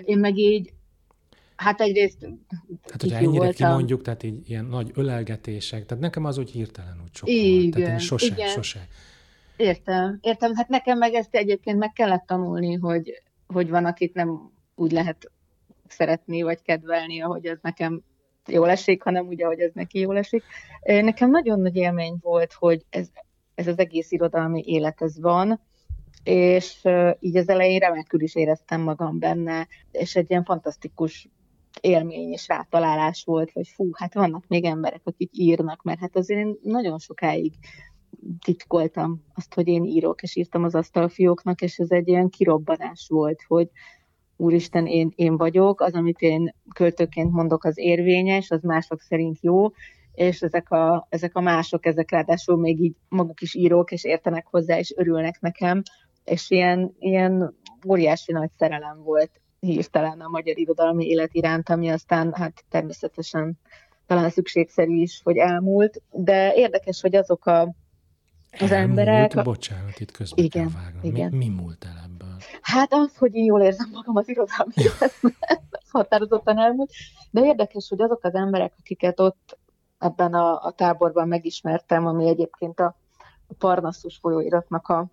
Én 0.05 0.19
meg 0.19 0.37
így, 0.37 0.73
hát 1.57 1.81
egyrészt 1.81 2.29
Hát, 2.91 3.03
hogyha 3.03 3.17
ennyire 3.17 3.45
voltam. 3.45 3.69
kimondjuk, 3.69 4.03
tehát 4.03 4.23
így 4.23 4.51
ilyen 4.51 4.65
nagy 4.65 4.91
ölelgetések, 4.95 5.87
tehát 5.87 6.03
nekem 6.03 6.25
az 6.25 6.39
úgy 6.39 6.51
hirtelen 6.51 7.01
úgy 7.05 7.15
sok 7.15 7.29
igen, 7.29 7.61
volt. 7.61 7.75
Tehát 7.75 7.91
én 7.91 7.99
sose, 7.99 8.27
igen. 8.27 8.49
sose. 8.49 8.87
Értem, 9.57 10.19
értem. 10.21 10.55
Hát 10.55 10.69
nekem 10.69 10.99
meg 10.99 11.15
ezt 11.15 11.35
egyébként 11.35 11.79
meg 11.79 11.93
kellett 11.93 12.27
tanulni, 12.27 12.75
hogy, 12.75 13.23
hogy 13.47 13.71
van, 13.71 13.85
akit 13.85 14.15
nem 14.15 14.51
úgy 14.75 14.93
lehet 14.93 15.31
szeretni, 15.89 16.43
vagy 16.43 16.63
kedvelni, 16.63 17.21
ahogy 17.21 17.47
ez 17.47 17.59
nekem 17.63 18.03
jól 18.47 18.71
esik, 18.71 19.03
hanem 19.03 19.27
úgy, 19.27 19.43
ahogy 19.43 19.61
ez 19.61 19.71
neki 19.75 19.99
jól 19.99 20.17
esik. 20.17 20.43
Nekem 20.83 21.31
nagyon 21.31 21.61
nagy 21.61 21.77
élmény 21.77 22.17
volt, 22.21 22.53
hogy 22.53 22.85
ez, 22.91 23.09
ez 23.55 23.67
az 23.67 23.79
egész 23.79 24.11
irodalmi 24.11 24.63
élet 24.67 25.03
ez 25.03 25.21
van, 25.21 25.61
és 26.23 26.89
így 27.21 27.37
az 27.37 27.49
elején 27.49 27.79
remekül 27.79 28.21
is 28.21 28.35
éreztem 28.35 28.81
magam 28.81 29.19
benne, 29.19 29.69
és 29.91 30.17
egy 30.17 30.31
ilyen 30.31 30.45
fantasztikus 30.45 31.29
élmény 31.81 32.33
és 32.33 32.49
rátalálás 32.49 33.25
volt, 33.25 33.51
hogy 33.51 33.69
fú, 33.69 33.91
hát 33.93 34.15
vannak 34.15 34.45
még 34.49 34.65
emberek, 34.65 35.01
akik 35.05 35.31
írnak, 35.33 35.83
mert 35.83 36.01
hát 36.01 36.17
azért 36.17 36.41
én 36.41 36.57
nagyon 36.63 36.99
sokáig 36.99 37.53
titkoltam 38.45 39.25
azt, 39.35 39.55
hogy 39.55 39.69
én 39.69 39.85
írok, 39.85 40.23
és 40.23 40.37
írtam 40.37 40.65
az 40.65 40.75
asztalfióknak, 40.75 41.61
és 41.61 41.79
ez 41.79 41.91
egy 41.91 42.09
ilyen 42.09 42.29
kirobbanás 42.29 43.07
volt, 43.09 43.43
hogy 43.47 43.69
úristen, 44.37 44.87
én, 44.87 45.13
én 45.15 45.37
vagyok, 45.37 45.81
az, 45.81 45.93
amit 45.93 46.21
én 46.21 46.55
költőként 46.75 47.33
mondok, 47.33 47.65
az 47.65 47.79
érvényes, 47.79 48.51
az 48.51 48.63
mások 48.63 49.01
szerint 49.01 49.39
jó, 49.41 49.69
és 50.13 50.43
ezek 50.43 50.71
a, 50.71 51.07
ezek 51.09 51.37
a 51.37 51.41
mások, 51.41 51.87
ezek 51.87 52.11
ráadásul 52.11 52.57
még 52.57 52.81
így 52.81 52.95
maguk 53.09 53.41
is 53.41 53.55
írók, 53.55 53.91
és 53.91 54.05
értenek 54.05 54.47
hozzá, 54.47 54.79
és 54.79 54.95
örülnek 54.97 55.41
nekem, 55.41 55.83
és 56.29 56.51
ilyen, 56.51 56.95
ilyen 56.99 57.55
óriási 57.87 58.33
nagy 58.33 58.51
szerelem 58.59 59.03
volt 59.03 59.31
hirtelen 59.61 60.21
a 60.21 60.29
magyar 60.29 60.59
irodalmi 60.59 61.07
élet 61.07 61.35
iránt, 61.35 61.69
ami 61.69 61.89
aztán 61.89 62.33
hát 62.35 62.65
természetesen 62.69 63.59
talán 64.07 64.31
szükségszerű 64.31 64.95
is, 64.95 65.21
hogy 65.25 65.37
elmúlt, 65.37 66.03
de 66.11 66.55
érdekes, 66.55 67.01
hogy 67.01 67.17
azok 67.17 67.47
a, 67.47 67.61
az 67.61 68.71
elmúlt, 68.71 68.99
emberek... 68.99 69.43
Bocsánat, 69.43 70.01
itt 70.01 70.11
közben 70.11 70.45
igen, 70.45 70.71
vágnom. 70.75 71.05
Igen. 71.05 71.31
Mi, 71.31 71.37
mi 71.37 71.49
múlt 71.49 71.85
el 71.85 72.03
ebből? 72.05 72.37
Hát 72.61 72.93
az, 72.93 73.17
hogy 73.17 73.35
én 73.35 73.45
jól 73.45 73.63
érzem 73.63 73.91
magam 73.93 74.17
az 74.17 74.29
irodalmi 74.29 74.73
életben, 74.75 75.37
határozottan 75.93 76.59
elmúlt, 76.59 76.91
de 77.31 77.41
érdekes, 77.41 77.89
hogy 77.89 78.01
azok 78.01 78.25
az 78.25 78.35
emberek, 78.35 78.73
akiket 78.79 79.21
ott 79.21 79.59
ebben 79.99 80.35
a, 80.35 80.65
a 80.65 80.71
táborban 80.71 81.29
megismertem, 81.29 82.07
ami 82.07 82.29
egyébként 82.29 82.81
a, 82.81 82.97
a 83.47 83.55
Parnassus 83.59 84.19
folyóiratnak 84.21 84.89
a 84.89 85.07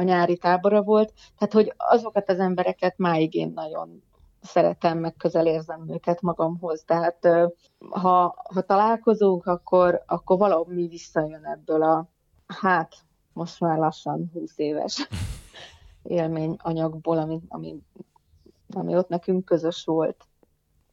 a 0.00 0.02
nyári 0.02 0.36
tábora 0.36 0.82
volt, 0.82 1.12
tehát 1.38 1.52
hogy 1.52 1.72
azokat 1.76 2.28
az 2.28 2.38
embereket 2.38 2.98
máig 2.98 3.34
én 3.34 3.52
nagyon 3.54 4.02
szeretem, 4.42 4.98
meg 4.98 5.14
közel 5.16 5.46
érzem 5.46 5.88
őket 5.88 6.20
magamhoz. 6.20 6.82
Tehát 6.86 7.28
ha, 7.90 8.42
ha 8.54 8.60
találkozunk, 8.60 9.46
akkor, 9.46 10.02
akkor 10.06 10.38
valami 10.38 10.86
visszajön 10.86 11.44
ebből 11.44 11.82
a, 11.82 12.08
hát 12.46 12.94
most 13.32 13.60
már 13.60 13.78
lassan 13.78 14.30
20 14.32 14.58
éves 14.58 15.08
élményanyagból, 16.02 17.18
ami, 17.18 17.40
ami, 17.48 17.82
ami 18.72 18.96
ott 18.96 19.08
nekünk 19.08 19.44
közös 19.44 19.84
volt. 19.84 20.24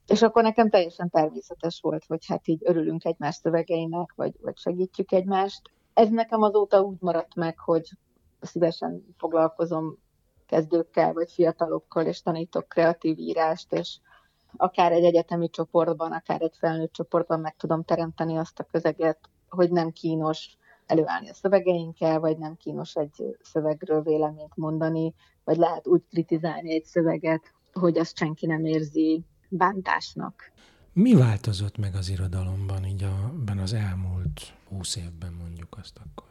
És 0.07 0.21
akkor 0.21 0.43
nekem 0.43 0.69
teljesen 0.69 1.09
természetes 1.09 1.79
volt, 1.81 2.05
hogy 2.07 2.25
hát 2.25 2.47
így 2.47 2.61
örülünk 2.63 3.05
egymás 3.05 3.35
szövegeinek, 3.35 4.13
vagy, 4.15 4.33
vagy 4.41 4.57
segítjük 4.57 5.11
egymást. 5.11 5.61
Ez 5.93 6.09
nekem 6.09 6.41
azóta 6.41 6.81
úgy 6.81 6.97
maradt 6.99 7.35
meg, 7.35 7.59
hogy 7.59 7.89
szívesen 8.41 9.15
foglalkozom 9.17 9.97
kezdőkkel, 10.45 11.13
vagy 11.13 11.31
fiatalokkal, 11.31 12.05
és 12.05 12.21
tanítok 12.21 12.67
kreatív 12.67 13.17
írást, 13.17 13.73
és 13.73 13.97
akár 14.57 14.91
egy 14.91 15.03
egyetemi 15.03 15.49
csoportban, 15.49 16.11
akár 16.11 16.41
egy 16.41 16.55
felnőtt 16.59 16.93
csoportban 16.93 17.39
meg 17.39 17.55
tudom 17.55 17.83
teremteni 17.83 18.37
azt 18.37 18.59
a 18.59 18.63
közeget, 18.63 19.19
hogy 19.49 19.71
nem 19.71 19.91
kínos 19.91 20.57
előállni 20.85 21.29
a 21.29 21.33
szövegeinkkel, 21.33 22.19
vagy 22.19 22.37
nem 22.37 22.55
kínos 22.57 22.95
egy 22.95 23.37
szövegről 23.41 24.01
véleményt 24.01 24.55
mondani, 24.55 25.13
vagy 25.43 25.57
lehet 25.57 25.87
úgy 25.87 26.01
kritizálni 26.09 26.73
egy 26.73 26.83
szöveget, 26.85 27.53
hogy 27.73 27.97
azt 27.97 28.17
senki 28.17 28.45
nem 28.45 28.65
érzi 28.65 29.23
bántásnak. 29.49 30.51
Mi 30.93 31.13
változott 31.13 31.77
meg 31.77 31.95
az 31.95 32.09
irodalomban 32.09 32.85
így 32.85 33.03
a, 33.03 33.33
ben 33.45 33.57
az 33.57 33.73
elmúlt 33.73 34.53
húsz 34.69 34.95
évben 34.95 35.33
mondjuk 35.33 35.77
azt 35.77 35.97
akkor? 35.97 36.27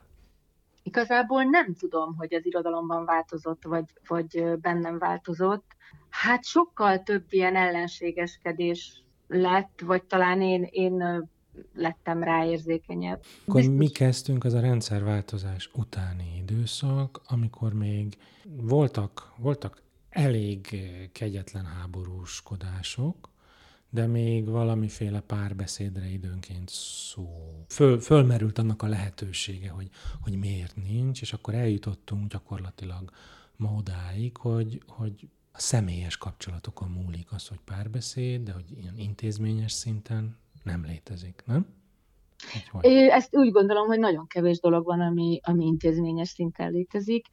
Igazából 0.86 1.42
nem 1.42 1.74
tudom, 1.74 2.14
hogy 2.16 2.34
az 2.34 2.46
irodalomban 2.46 3.04
változott, 3.04 3.64
vagy, 3.64 3.84
vagy 4.06 4.58
bennem 4.60 4.98
változott. 4.98 5.64
Hát 6.08 6.44
sokkal 6.44 7.02
több 7.02 7.24
ilyen 7.28 7.56
ellenségeskedés 7.56 9.04
lett, 9.28 9.80
vagy 9.84 10.04
talán 10.04 10.40
én, 10.40 10.68
én 10.70 11.28
lettem 11.74 12.22
rá 12.22 12.44
érzékenyebb. 12.44 13.22
Akkor 13.46 13.60
Biztos... 13.60 13.76
mi 13.76 13.88
kezdtünk, 13.88 14.44
az 14.44 14.54
a 14.54 14.60
rendszerváltozás 14.60 15.70
utáni 15.74 16.36
időszak, 16.38 17.20
amikor 17.26 17.72
még 17.72 18.16
voltak, 18.44 19.32
voltak 19.36 19.82
elég 20.08 20.76
kegyetlen 21.12 21.64
háborúskodások, 21.64 23.28
de 23.96 24.06
még 24.06 24.48
valamiféle 24.48 25.20
párbeszédre 25.20 26.06
időnként 26.08 26.68
szó. 26.68 27.28
Föl, 27.68 28.00
fölmerült 28.00 28.58
annak 28.58 28.82
a 28.82 28.86
lehetősége, 28.86 29.70
hogy, 29.70 29.88
hogy 30.22 30.38
miért 30.38 30.76
nincs, 30.88 31.20
és 31.20 31.32
akkor 31.32 31.54
eljutottunk 31.54 32.30
gyakorlatilag 32.30 33.10
ma 33.56 33.70
odáig, 33.76 34.36
hogy, 34.36 34.82
hogy 34.86 35.28
a 35.52 35.60
személyes 35.60 36.16
kapcsolatokon 36.16 36.88
múlik 36.88 37.32
az, 37.32 37.48
hogy 37.48 37.58
párbeszéd, 37.64 38.42
de 38.42 38.52
hogy 38.52 38.64
ilyen 38.80 38.98
intézményes 38.98 39.72
szinten 39.72 40.36
nem 40.62 40.84
létezik, 40.84 41.42
nem? 41.46 41.66
Én 42.80 43.10
ezt 43.10 43.36
úgy 43.36 43.50
gondolom, 43.50 43.86
hogy 43.86 43.98
nagyon 43.98 44.26
kevés 44.26 44.60
dolog 44.60 44.84
van, 44.84 45.00
ami, 45.00 45.40
ami 45.42 45.64
intézményes 45.64 46.28
szinten 46.28 46.70
létezik. 46.70 47.26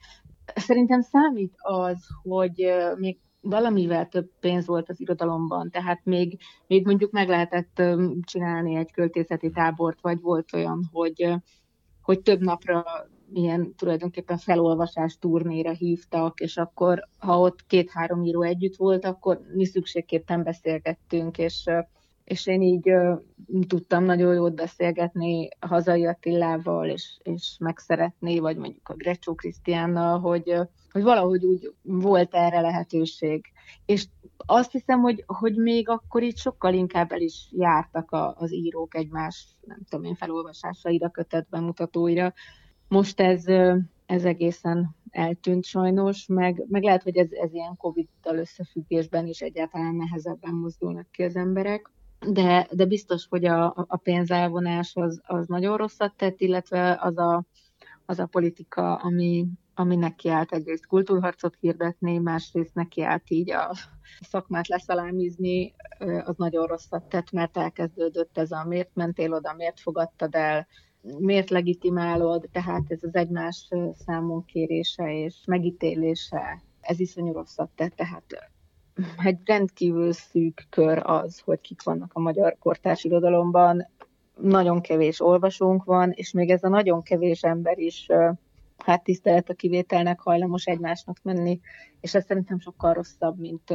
Szerintem 0.55 1.01
számít 1.01 1.53
az, 1.57 2.07
hogy 2.21 2.65
még 2.97 3.19
valamivel 3.43 4.07
több 4.07 4.29
pénz 4.39 4.65
volt 4.65 4.89
az 4.89 4.99
irodalomban, 4.99 5.69
tehát 5.69 6.01
még, 6.03 6.39
még 6.67 6.85
mondjuk 6.85 7.11
meg 7.11 7.27
lehetett 7.27 7.81
csinálni 8.21 8.75
egy 8.75 8.91
költészeti 8.91 9.51
tábort, 9.51 10.01
vagy 10.01 10.21
volt 10.21 10.53
olyan, 10.53 10.89
hogy, 10.91 11.33
hogy 12.01 12.21
több 12.21 12.41
napra 12.41 12.83
ilyen 13.33 13.75
tulajdonképpen 13.75 14.37
felolvasás 14.37 15.17
turnéra 15.17 15.71
hívtak, 15.71 16.39
és 16.39 16.57
akkor, 16.57 17.07
ha 17.17 17.39
ott 17.39 17.65
két-három 17.65 18.23
író 18.23 18.41
együtt 18.41 18.75
volt, 18.75 19.05
akkor 19.05 19.41
mi 19.53 19.65
szükségképpen 19.65 20.43
beszélgettünk, 20.43 21.37
és 21.37 21.69
és 22.23 22.47
én 22.47 22.61
így 22.61 22.91
tudtam 23.67 24.03
nagyon 24.03 24.33
jót 24.33 24.55
beszélgetni 24.55 25.49
Hazai 25.59 26.05
Attilával, 26.05 26.89
és, 26.89 27.17
és 27.23 27.55
megszeretni, 27.59 28.39
vagy 28.39 28.57
mondjuk 28.57 28.89
a 28.89 28.93
Grecsó 28.93 29.35
Krisztiánnal, 29.35 30.19
hogy, 30.19 30.55
hogy 30.93 31.03
valahogy 31.03 31.45
úgy 31.45 31.73
volt 31.81 32.33
erre 32.33 32.61
lehetőség. 32.61 33.45
És 33.85 34.05
azt 34.37 34.71
hiszem, 34.71 35.01
hogy, 35.01 35.23
hogy 35.27 35.55
még 35.55 35.89
akkor 35.89 36.23
itt 36.23 36.37
sokkal 36.37 36.73
inkább 36.73 37.11
el 37.11 37.21
is 37.21 37.47
jártak 37.51 38.11
a, 38.11 38.35
az 38.37 38.53
írók 38.53 38.95
egymás, 38.95 39.47
nem 39.65 39.79
tudom 39.89 40.05
én, 40.05 40.15
felolvasásaira, 40.15 41.09
kötet 41.09 41.47
bemutatóira. 41.49 42.33
Most 42.87 43.19
ez, 43.19 43.45
ez 44.05 44.25
egészen 44.25 44.95
eltűnt 45.09 45.65
sajnos, 45.65 46.25
meg, 46.27 46.65
meg 46.67 46.83
lehet, 46.83 47.03
hogy 47.03 47.17
ez, 47.17 47.31
ez 47.31 47.53
ilyen 47.53 47.77
Covid-dal 47.77 48.37
összefüggésben 48.37 49.27
is 49.27 49.39
egyáltalán 49.39 49.95
nehezebben 49.95 50.53
mozdulnak 50.53 51.11
ki 51.11 51.23
az 51.23 51.35
emberek 51.35 51.91
de, 52.27 52.67
de 52.71 52.85
biztos, 52.85 53.27
hogy 53.29 53.45
a, 53.45 53.73
a 53.87 53.97
pénzelvonás 53.97 54.95
az, 54.95 55.21
az 55.25 55.47
nagyon 55.47 55.77
rosszat 55.77 56.13
tett, 56.15 56.41
illetve 56.41 56.97
az 57.01 57.17
a, 57.17 57.43
az 58.05 58.19
a 58.19 58.25
politika, 58.25 58.95
ami, 58.95 59.47
ami 59.75 59.95
nekiállt 59.95 60.51
egyrészt 60.51 60.87
kultúrharcot 60.87 61.57
hirdetni, 61.59 62.17
másrészt 62.17 62.73
nekiállt 62.75 63.29
így 63.29 63.51
a 63.51 63.75
szakmát 64.21 64.67
leszalámizni, 64.67 65.73
az 66.23 66.35
nagyon 66.37 66.65
rosszat 66.67 67.03
tett, 67.03 67.31
mert 67.31 67.57
elkezdődött 67.57 68.37
ez 68.37 68.51
a 68.51 68.65
miért 68.67 68.91
mentél 68.93 69.33
oda, 69.33 69.53
miért 69.53 69.79
fogadtad 69.79 70.35
el, 70.35 70.67
miért 71.17 71.49
legitimálod, 71.49 72.49
tehát 72.51 72.83
ez 72.87 73.03
az 73.03 73.15
egymás 73.15 73.69
számon 74.05 74.45
kérése 74.45 75.13
és 75.13 75.35
megítélése, 75.45 76.61
ez 76.81 76.99
iszonyú 76.99 77.31
rosszat 77.31 77.69
tett, 77.75 77.95
tehát 77.95 78.51
egy 79.23 79.37
rendkívül 79.45 80.11
szűk 80.11 80.65
kör 80.69 81.01
az, 81.05 81.39
hogy 81.39 81.61
kik 81.61 81.83
vannak 81.83 82.11
a 82.13 82.19
magyar 82.19 82.57
kortárs 82.59 83.03
irodalomban. 83.03 83.87
Nagyon 84.35 84.81
kevés 84.81 85.21
olvasónk 85.21 85.83
van, 85.83 86.11
és 86.11 86.31
még 86.31 86.49
ez 86.49 86.63
a 86.63 86.69
nagyon 86.69 87.01
kevés 87.01 87.43
ember 87.43 87.79
is 87.79 88.07
hát 88.77 89.03
tisztelet 89.03 89.49
a 89.49 89.53
kivételnek 89.53 90.19
hajlamos 90.19 90.65
egymásnak 90.65 91.19
menni, 91.21 91.59
és 92.01 92.13
ez 92.13 92.25
szerintem 92.25 92.59
sokkal 92.59 92.93
rosszabb, 92.93 93.39
mint, 93.39 93.69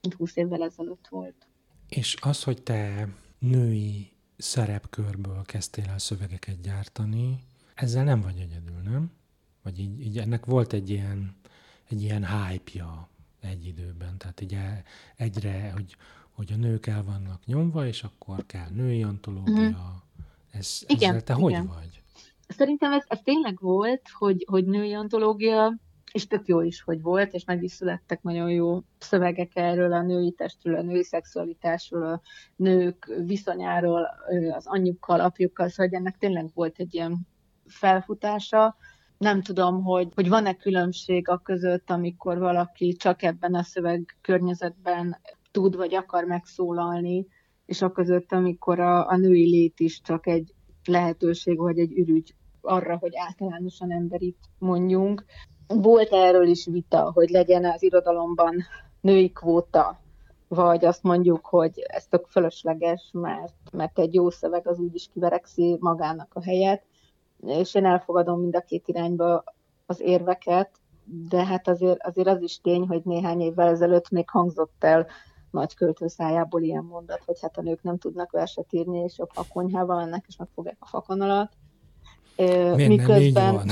mint 0.00 0.14
20 0.16 0.36
évvel 0.36 0.62
ezelőtt 0.62 1.06
volt. 1.08 1.46
És 1.88 2.16
az, 2.20 2.42
hogy 2.44 2.62
te 2.62 3.08
női 3.38 4.12
szerepkörből 4.36 5.42
kezdtél 5.42 5.88
el 5.88 5.98
szövegeket 5.98 6.60
gyártani, 6.60 7.38
ezzel 7.74 8.04
nem 8.04 8.20
vagy 8.20 8.38
egyedül, 8.38 8.80
nem? 8.84 9.12
Vagy 9.62 9.78
így, 9.78 10.00
így 10.00 10.18
ennek 10.18 10.46
volt 10.46 10.72
egy 10.72 10.90
ilyen, 10.90 11.36
egy 11.88 12.02
ilyen 12.02 12.26
hype-ja, 12.26 13.08
egy 13.40 13.66
időben. 13.66 14.18
Tehát 14.18 14.40
így 14.40 14.58
egyre, 15.16 15.70
hogy, 15.74 15.96
hogy 16.30 16.52
a 16.52 16.56
nők 16.56 16.86
el 16.86 17.02
vannak 17.02 17.46
nyomva, 17.46 17.86
és 17.86 18.02
akkor 18.02 18.46
kell 18.46 18.68
női 18.68 19.02
antológia. 19.02 19.54
Uh-huh. 19.54 19.84
Ez, 20.50 20.82
igen, 20.86 21.08
ezzel 21.08 21.22
te 21.22 21.34
igen. 21.38 21.42
hogy 21.42 21.66
vagy? 21.74 22.02
Szerintem 22.50 22.92
ez, 22.92 23.04
ez 23.06 23.20
tényleg 23.24 23.58
volt, 23.60 24.02
hogy, 24.18 24.46
hogy 24.50 24.64
női 24.64 24.92
antológia, 24.92 25.78
és 26.12 26.26
tök 26.26 26.46
jó 26.46 26.60
is, 26.60 26.82
hogy 26.82 27.02
volt, 27.02 27.32
és 27.32 27.44
meg 27.44 27.62
is 27.62 27.72
születtek 27.72 28.22
nagyon 28.22 28.50
jó 28.50 28.80
szövegek 28.98 29.50
erről, 29.54 29.92
a 29.92 30.02
női 30.02 30.32
testről, 30.32 30.76
a 30.76 30.82
női 30.82 31.04
szexualitásról, 31.04 32.02
a 32.02 32.20
nők 32.56 33.12
viszonyáról, 33.26 34.08
az 34.50 34.66
anyjukkal, 34.66 35.20
apjukkal, 35.20 35.68
szóval 35.68 35.92
ennek 35.92 36.18
tényleg 36.18 36.50
volt 36.54 36.78
egy 36.78 36.94
ilyen 36.94 37.26
felfutása, 37.66 38.76
nem 39.18 39.42
tudom, 39.42 39.82
hogy, 39.82 40.08
hogy 40.14 40.28
van-e 40.28 40.54
különbség 40.54 41.28
a 41.28 41.38
között, 41.38 41.90
amikor 41.90 42.38
valaki 42.38 42.92
csak 42.92 43.22
ebben 43.22 43.54
a 43.54 43.62
szöveg 43.62 44.18
környezetben 44.20 45.16
tud 45.50 45.76
vagy 45.76 45.94
akar 45.94 46.24
megszólalni, 46.24 47.26
és 47.66 47.82
a 47.82 47.92
között, 47.92 48.32
amikor 48.32 48.80
a, 48.80 49.08
a 49.08 49.16
női 49.16 49.50
lét 49.50 49.80
is 49.80 50.00
csak 50.00 50.26
egy 50.26 50.54
lehetőség 50.84 51.58
vagy 51.58 51.78
egy 51.78 51.98
ürügy 51.98 52.34
arra, 52.60 52.96
hogy 52.96 53.12
általánosan 53.16 53.92
emberit 53.92 54.38
mondjunk. 54.58 55.24
Volt 55.66 56.12
erről 56.12 56.46
is 56.46 56.66
vita, 56.66 57.10
hogy 57.14 57.28
legyen 57.28 57.64
az 57.64 57.82
irodalomban 57.82 58.54
női 59.00 59.30
kvóta, 59.32 60.00
vagy 60.48 60.84
azt 60.84 61.02
mondjuk, 61.02 61.46
hogy 61.46 61.72
ez 61.86 62.06
tök 62.06 62.26
fölösleges, 62.26 63.10
mert, 63.12 63.54
mert 63.72 63.98
egy 63.98 64.14
jó 64.14 64.30
szöveg 64.30 64.68
az 64.68 64.78
úgyis 64.78 65.08
kiverekszi 65.12 65.76
magának 65.80 66.34
a 66.34 66.42
helyet 66.42 66.82
és 67.46 67.74
én 67.74 67.84
elfogadom 67.84 68.40
mind 68.40 68.56
a 68.56 68.60
két 68.60 68.88
irányba 68.88 69.44
az 69.86 70.00
érveket, 70.00 70.70
de 71.04 71.44
hát 71.44 71.68
azért, 71.68 72.02
azért 72.02 72.28
az 72.28 72.42
is 72.42 72.60
tény, 72.60 72.86
hogy 72.86 73.02
néhány 73.04 73.40
évvel 73.40 73.68
ezelőtt 73.68 74.10
még 74.10 74.30
hangzott 74.30 74.84
el 74.84 75.06
nagy 75.50 75.74
költőszájából 75.74 76.62
ilyen 76.62 76.84
mondat, 76.84 77.22
hogy 77.26 77.40
hát 77.40 77.58
a 77.58 77.62
nők 77.62 77.82
nem 77.82 77.98
tudnak 77.98 78.30
verset 78.30 78.72
írni, 78.72 78.98
és 78.98 79.18
jobb, 79.18 79.30
ha 79.34 79.44
konyhában 79.52 79.96
mennek, 79.96 80.24
és 80.28 80.36
megfogják 80.36 80.76
a 80.78 80.86
fakanalat. 80.86 81.52
Miért 82.36 82.88
miközben... 82.88 83.14
nem 83.14 83.22
így 83.22 83.32
van? 83.32 83.66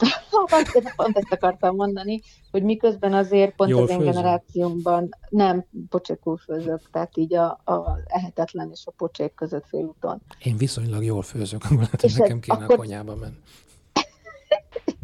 pont, 0.50 0.94
pont 0.96 1.16
ezt 1.16 1.32
akartam 1.32 1.74
mondani, 1.74 2.20
hogy 2.50 2.62
miközben 2.62 3.12
azért 3.12 3.54
pont 3.54 3.70
Jól 3.70 3.82
az 3.82 3.90
én 3.90 3.98
generációmban 3.98 5.08
nem 5.28 5.64
pocsékul 5.88 6.36
főzök, 6.36 6.90
tehát 6.90 7.16
így 7.16 7.34
a, 7.34 7.46
a 7.64 7.98
ehetetlen 8.06 8.70
és 8.72 8.82
a 8.84 8.90
pocsék 8.90 9.34
között 9.34 9.66
félúton. 9.66 10.20
Én 10.44 10.56
viszonylag 10.56 11.04
jól 11.04 11.22
főzök, 11.22 11.68
lehet, 11.70 12.00
hogy 12.00 12.14
nekem 12.18 12.40
kéne 12.40 12.58
akkor... 12.58 12.74
a 12.74 12.78
konyába 12.78 13.14
menni. 13.14 13.38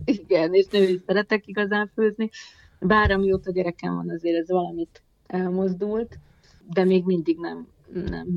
Igen, 0.05 0.55
és 0.55 0.66
nem 0.70 0.83
is 0.83 1.01
szeretek 1.07 1.46
igazán 1.46 1.90
főzni, 1.94 2.31
bár 2.81 3.11
amióta 3.11 3.53
gyerekem 3.53 3.94
van, 3.94 4.11
azért 4.11 4.37
ez 4.37 4.49
valamit 4.49 5.03
elmozdult, 5.26 6.18
de 6.70 6.84
még 6.84 7.04
mindig 7.04 7.38
nem, 7.38 7.68
nem 7.92 8.28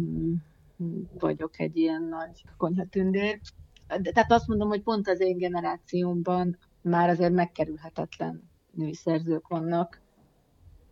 vagyok 1.20 1.60
egy 1.60 1.78
ilyen 1.78 2.04
nagy 2.04 2.44
konyhatündér. 2.58 3.40
De, 3.88 4.12
tehát 4.12 4.32
azt 4.32 4.48
mondom, 4.48 4.68
hogy 4.68 4.82
pont 4.82 5.08
az 5.08 5.20
én 5.20 5.38
generációmban 5.38 6.58
már 6.82 7.10
azért 7.10 7.34
megkerülhetetlen 7.34 8.50
női 8.72 8.94
szerzők 8.94 9.48
vannak, 9.48 10.02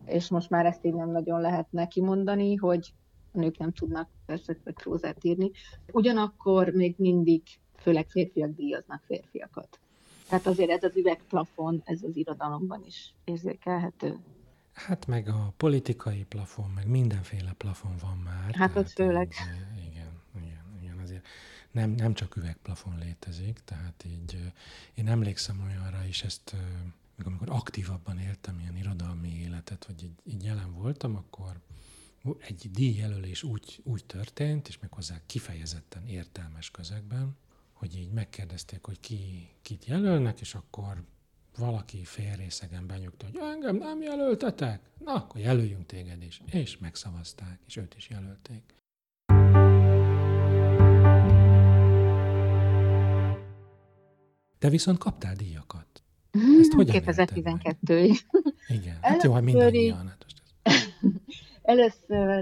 és 0.06 0.28
most 0.28 0.50
már 0.50 0.66
ezt 0.66 0.84
így 0.84 0.94
nem 0.94 1.10
nagyon 1.10 1.40
lehetne 1.40 1.86
kimondani, 1.86 2.54
hogy 2.54 2.94
a 3.32 3.38
nők 3.38 3.58
nem 3.58 3.72
tudnak 3.72 4.08
verset 4.26 4.60
vagy 4.64 4.74
prózát 4.74 5.24
írni. 5.24 5.50
Ugyanakkor 5.92 6.68
még 6.68 6.94
mindig 6.98 7.42
főleg 7.76 8.08
férfiak 8.08 8.54
díjaznak 8.54 9.02
férfiakat. 9.06 9.78
Tehát 10.28 10.46
azért 10.46 10.70
ez 10.70 10.82
az 10.82 10.96
üvegplafon, 10.96 11.82
ez 11.84 12.02
az 12.02 12.16
irodalomban 12.16 12.84
is 12.86 13.14
érzékelhető. 13.24 14.18
Hát 14.78 15.06
meg 15.06 15.28
a 15.28 15.52
politikai 15.56 16.24
plafon, 16.24 16.70
meg 16.70 16.86
mindenféle 16.86 17.52
plafon 17.52 17.96
van 18.00 18.16
már. 18.16 18.54
Hát 18.54 18.76
ott 18.76 18.90
főleg. 18.90 19.32
Igen, 19.90 20.22
igen, 20.34 20.78
igen, 20.80 20.98
azért 20.98 21.26
nem, 21.70 21.90
nem 21.90 22.14
csak 22.14 22.36
üvegplafon 22.36 22.98
létezik, 22.98 23.58
tehát 23.64 24.04
így 24.04 24.52
én 24.94 25.08
emlékszem 25.08 25.62
olyanra 25.62 26.04
is 26.04 26.22
ezt, 26.22 26.56
amikor 27.24 27.50
aktívabban 27.50 28.18
éltem 28.18 28.58
ilyen 28.60 28.76
irodalmi 28.76 29.40
életet, 29.40 29.84
vagy 29.86 30.02
így, 30.02 30.14
így 30.24 30.44
jelen 30.44 30.72
voltam, 30.72 31.16
akkor 31.16 31.60
egy 32.38 32.70
díjjelölés 32.70 33.42
úgy, 33.42 33.80
úgy 33.84 34.04
történt, 34.04 34.68
és 34.68 34.78
méghozzá 34.78 35.20
kifejezetten 35.26 36.06
értelmes 36.06 36.70
közegben, 36.70 37.36
hogy 37.72 37.96
így 37.96 38.10
megkérdezték, 38.10 38.84
hogy 38.84 39.00
ki, 39.00 39.48
kit 39.62 39.84
jelölnek, 39.84 40.40
és 40.40 40.54
akkor 40.54 41.02
valaki 41.58 42.04
félrészegen 42.04 42.86
benyugta, 42.86 43.26
hogy 43.26 43.40
engem 43.40 43.76
nem 43.76 44.02
jelöltetek? 44.02 44.80
Na, 45.04 45.12
akkor 45.12 45.40
jelöljünk 45.40 45.86
téged 45.86 46.22
is. 46.22 46.42
És 46.46 46.78
megszavazták, 46.78 47.60
és 47.66 47.76
őt 47.76 47.94
is 47.96 48.08
jelölték. 48.08 48.74
Te 54.58 54.68
viszont 54.68 54.98
kaptál 54.98 55.34
díjakat. 55.34 55.86
Ezt 56.60 56.72
hogyan 56.72 56.96
2012-ig. 57.04 58.18
Igen, 58.68 58.98
hát 59.00 59.22
jó, 59.22 59.32
hát 59.32 59.42
mindannyian. 59.42 60.06
Hát 60.06 60.26
Először, 61.62 62.40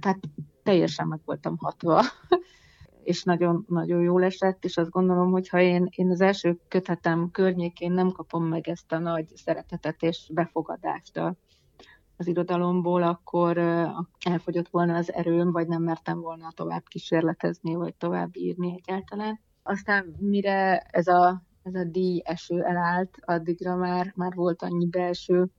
tehát 0.00 0.20
teljesen 0.62 1.06
meg 1.06 1.20
voltam 1.24 1.56
hatva 1.56 2.02
és 3.06 3.22
nagyon, 3.22 3.64
nagyon 3.68 4.00
jól 4.00 4.24
esett, 4.24 4.64
és 4.64 4.76
azt 4.76 4.90
gondolom, 4.90 5.30
hogy 5.30 5.48
ha 5.48 5.60
én, 5.60 5.88
én 5.90 6.10
az 6.10 6.20
első 6.20 6.58
kötetem 6.68 7.30
környékén 7.30 7.92
nem 7.92 8.10
kapom 8.10 8.44
meg 8.44 8.68
ezt 8.68 8.92
a 8.92 8.98
nagy 8.98 9.26
szeretetet 9.34 10.02
és 10.02 10.30
befogadást 10.32 11.16
a, 11.16 11.36
az 12.16 12.26
irodalomból, 12.26 13.02
akkor 13.02 13.58
elfogyott 14.24 14.68
volna 14.68 14.96
az 14.96 15.12
erőm, 15.12 15.52
vagy 15.52 15.68
nem 15.68 15.82
mertem 15.82 16.20
volna 16.20 16.52
tovább 16.54 16.82
kísérletezni, 16.88 17.74
vagy 17.74 17.94
tovább 17.94 18.36
írni 18.36 18.72
egyáltalán. 18.72 19.40
Aztán 19.62 20.14
mire 20.18 20.78
ez 20.78 21.06
a, 21.06 21.42
ez 21.62 21.74
a 21.74 21.84
díj 21.84 22.22
eső 22.24 22.62
elállt, 22.62 23.18
addigra 23.20 23.76
már, 23.76 24.12
már 24.16 24.34
volt 24.34 24.62
annyi 24.62 24.86
belső 24.86 25.50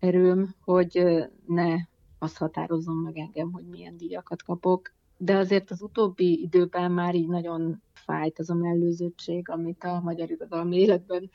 erőm, 0.00 0.54
hogy 0.64 1.02
ne 1.46 1.74
azt 2.18 2.38
határozom 2.38 2.98
meg 2.98 3.16
engem, 3.16 3.52
hogy 3.52 3.64
milyen 3.64 3.96
díjakat 3.96 4.42
kapok, 4.42 4.94
de 5.16 5.36
azért 5.36 5.70
az 5.70 5.82
utóbbi 5.82 6.42
időben 6.42 6.92
már 6.92 7.14
így 7.14 7.28
nagyon 7.28 7.82
fájt 7.92 8.38
az 8.38 8.50
a 8.50 8.54
mellőzöttség, 8.54 9.48
amit 9.48 9.84
a 9.84 10.00
magyar 10.00 10.30
irodalmi 10.30 10.76
életben 10.76 11.30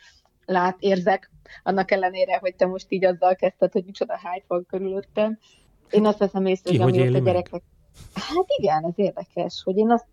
lát, 0.45 0.77
érzek, 0.79 1.31
annak 1.63 1.91
ellenére, 1.91 2.37
hogy 2.37 2.55
te 2.55 2.65
most 2.65 2.91
így 2.91 3.05
azzal 3.05 3.35
kezdted, 3.35 3.71
hogy 3.71 3.85
micsoda 3.85 4.17
hype 4.17 4.45
van 4.47 4.65
körülöttem. 4.65 5.37
Én 5.89 6.05
azt 6.05 6.17
veszem 6.17 6.45
észre, 6.45 6.83
hogy 6.83 6.97
amióta 6.97 7.19
gyerekek... 7.19 7.63
Hát 8.13 8.45
igen, 8.57 8.85
ez 8.85 8.93
érdekes, 8.95 9.61
hogy 9.63 9.77
én 9.77 9.91
azt 9.91 10.07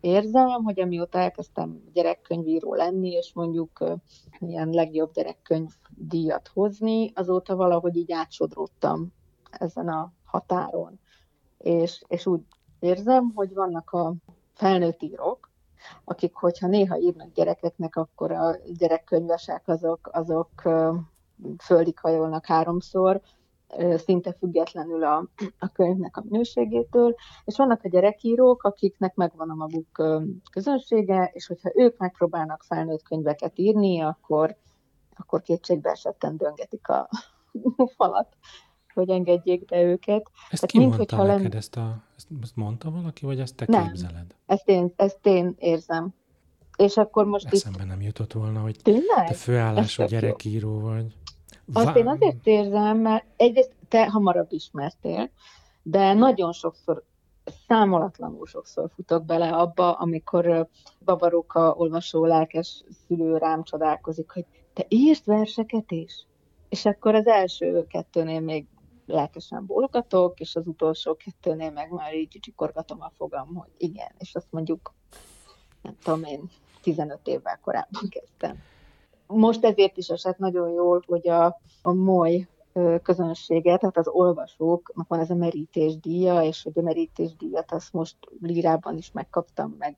érzem, 0.00 0.62
hogy 0.64 0.80
amióta 0.80 1.18
elkezdtem 1.18 1.82
gyerekkönyvíró 1.92 2.74
lenni, 2.74 3.10
és 3.10 3.32
mondjuk 3.34 3.84
ilyen 4.38 4.68
legjobb 4.68 5.12
gyerekkönyv 5.12 5.70
díjat 5.96 6.48
hozni, 6.48 7.12
azóta 7.14 7.56
valahogy 7.56 7.96
így 7.96 8.12
átsodródtam 8.12 9.12
ezen 9.50 9.88
a 9.88 10.12
határon. 10.24 10.98
És, 11.58 12.02
és 12.06 12.26
úgy 12.26 12.40
érzem, 12.84 13.32
hogy 13.34 13.54
vannak 13.54 13.90
a 13.90 14.14
felnőtt 14.52 15.02
írók, 15.02 15.50
akik, 16.04 16.34
hogyha 16.34 16.66
néha 16.66 16.98
írnak 16.98 17.32
gyerekeknek, 17.32 17.96
akkor 17.96 18.32
a 18.32 18.56
gyerekkönyvesek 18.78 19.68
azok, 19.68 20.08
azok 20.12 20.62
földig 21.58 21.98
hajolnak 21.98 22.46
háromszor, 22.46 23.20
szinte 23.96 24.32
függetlenül 24.32 25.04
a, 25.04 25.28
a 25.58 25.68
könyvnek 25.68 26.16
a 26.16 26.22
minőségétől, 26.28 27.14
és 27.44 27.56
vannak 27.56 27.84
a 27.84 27.88
gyerekírók, 27.88 28.62
akiknek 28.62 29.14
megvan 29.14 29.50
a 29.50 29.54
maguk 29.54 30.02
közönsége, 30.52 31.30
és 31.32 31.46
hogyha 31.46 31.70
ők 31.74 31.98
megpróbálnak 31.98 32.62
felnőtt 32.62 33.02
könyveket 33.02 33.58
írni, 33.58 34.00
akkor, 34.00 34.56
akkor 35.16 35.42
kétségbe 35.42 35.90
esetten 35.90 36.36
döngetik 36.36 36.88
a 36.88 37.08
falat 37.96 38.36
hogy 38.94 39.10
engedjék 39.10 39.64
be 39.64 39.82
őket. 39.82 40.30
Ezt 40.50 40.60
Tehát 40.60 40.66
ki 40.66 40.78
mint, 40.78 40.96
mondta 40.96 41.16
neked? 41.22 41.42
Len... 41.42 41.52
Ezt, 41.52 41.76
a, 41.76 42.02
ezt 42.42 42.56
mondta 42.56 42.90
valaki, 42.90 43.26
vagy 43.26 43.40
ezt 43.40 43.54
te 43.54 43.64
nem, 43.68 43.86
képzeled? 43.86 44.34
Ezt 44.46 44.68
én, 44.68 44.92
ezt 44.96 45.26
én 45.26 45.54
érzem. 45.58 46.14
És 46.76 46.96
akkor 46.96 47.24
most 47.24 47.52
Eszembe 47.52 47.82
itt... 47.82 47.88
nem 47.88 48.00
jutott 48.00 48.32
volna, 48.32 48.60
hogy 48.60 48.76
Tényleg? 48.82 49.26
te 49.26 49.34
főállású 49.34 50.04
gyerekíró 50.04 50.80
vagy. 50.80 51.16
Azt 51.72 51.86
Vá... 51.86 51.92
én 51.92 52.08
azért 52.08 52.46
érzem, 52.46 52.98
mert 52.98 53.24
egyrészt 53.36 53.72
te 53.88 54.10
hamarabb 54.10 54.52
ismertél, 54.52 55.30
de 55.82 56.12
nagyon 56.12 56.52
sokszor, 56.52 57.04
számolatlanul 57.68 58.46
sokszor 58.46 58.90
futok 58.94 59.24
bele 59.24 59.50
abba, 59.50 59.92
amikor 59.92 60.68
Bavaróka 61.04 61.74
olvasó 61.74 62.24
lelkes 62.24 62.84
szülő 63.06 63.36
rám 63.36 63.62
csodálkozik, 63.62 64.30
hogy 64.30 64.44
te 64.72 64.84
írsz 64.88 65.24
verseket 65.24 65.90
is? 65.90 66.26
És 66.68 66.84
akkor 66.84 67.14
az 67.14 67.26
első 67.26 67.86
kettőnél 67.86 68.40
még 68.40 68.66
lelkesen 69.06 69.66
bólogatok, 69.66 70.40
és 70.40 70.56
az 70.56 70.66
utolsó 70.66 71.16
kettőnél 71.16 71.70
meg 71.70 71.90
már 71.90 72.14
így 72.14 72.38
csikorgatom 72.40 73.02
a 73.02 73.12
fogam, 73.16 73.54
hogy 73.54 73.70
igen, 73.76 74.10
és 74.18 74.34
azt 74.34 74.46
mondjuk, 74.50 74.94
nem 75.82 75.96
tudom 76.02 76.24
én, 76.24 76.50
15 76.82 77.18
évvel 77.24 77.58
korábban 77.62 78.08
kezdtem. 78.08 78.58
Most 79.26 79.64
ezért 79.64 79.96
is 79.96 80.08
esett 80.08 80.38
nagyon 80.38 80.70
jól, 80.70 81.02
hogy 81.06 81.28
a, 81.28 81.60
a 81.82 81.92
moly 81.92 82.48
közönséget, 83.02 83.80
tehát 83.80 83.96
az 83.96 84.08
olvasóknak 84.08 85.08
van 85.08 85.20
ez 85.20 85.30
a 85.30 85.34
merítés 85.34 85.98
díja, 85.98 86.42
és 86.42 86.62
hogy 86.62 86.78
a 86.78 86.82
merítés 86.82 87.36
díjat 87.36 87.72
azt 87.72 87.92
most 87.92 88.16
lírában 88.40 88.96
is 88.96 89.12
megkaptam, 89.12 89.74
meg 89.78 89.96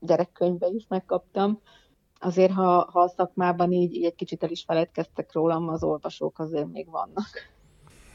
gyerekkönyvben 0.00 0.74
is 0.74 0.86
megkaptam. 0.88 1.60
Azért, 2.20 2.52
ha, 2.52 2.90
ha 2.90 3.00
a 3.00 3.08
szakmában 3.08 3.72
így, 3.72 3.94
így 3.94 4.04
egy 4.04 4.14
kicsit 4.14 4.42
el 4.42 4.50
is 4.50 4.64
feledkeztek 4.64 5.32
rólam, 5.32 5.68
az 5.68 5.82
olvasók 5.82 6.38
azért 6.38 6.72
még 6.72 6.90
vannak. 6.90 7.28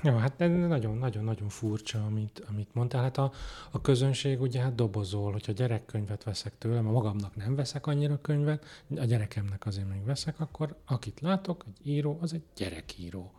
Jó, 0.04 0.16
hát 0.16 0.38
nagyon-nagyon-nagyon 0.38 1.50
furcsa, 1.50 2.06
amit, 2.06 2.44
amit 2.50 2.74
mondtál. 2.74 3.02
Hát 3.02 3.18
a, 3.18 3.32
a 3.72 3.82
közönség 3.82 4.42
ugye 4.42 4.62
hát 4.62 4.76
dobozol, 4.76 5.32
hogyha 5.32 5.52
gyerekkönyvet 5.52 6.24
veszek 6.24 6.58
tőlem, 6.58 6.88
a 6.88 6.92
magamnak 6.92 7.36
nem 7.36 7.56
veszek 7.56 7.88
annyira 7.88 8.22
könyvet, 8.22 8.66
a 8.96 9.06
gyerekemnek 9.06 9.66
azért 9.66 9.90
még 9.90 10.04
veszek, 10.06 10.40
akkor 10.40 10.78
akit 10.86 11.20
látok, 11.20 11.66
egy 11.68 11.88
író, 11.88 12.18
az 12.22 12.34
egy 12.34 12.44
gyerekíró. 12.56 13.32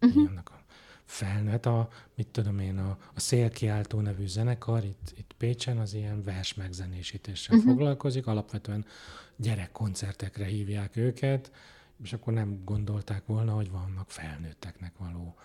Uh-huh. 0.00 0.28
Ennek 0.30 0.50
a 0.50 0.60
felnőtt, 1.04 1.66
a, 1.66 1.88
mit 2.14 2.28
tudom 2.28 2.58
én, 2.58 2.78
a, 2.78 2.98
a 3.14 3.20
Szélkiáltó 3.20 4.00
nevű 4.00 4.26
zenekar 4.26 4.84
itt, 4.84 5.12
itt 5.16 5.34
Pécsen 5.38 5.78
az 5.78 5.94
ilyen 5.94 6.22
vers 6.22 6.54
megzenésítéssel 6.54 7.56
uh-huh. 7.56 7.72
foglalkozik, 7.72 8.26
alapvetően 8.26 8.84
gyerekkoncertekre 9.36 10.44
hívják 10.44 10.96
őket, 10.96 11.52
és 12.02 12.12
akkor 12.12 12.32
nem 12.32 12.62
gondolták 12.64 13.26
volna, 13.26 13.52
hogy 13.52 13.70
vannak 13.70 14.10
felnőtteknek 14.10 14.92
való 14.98 15.36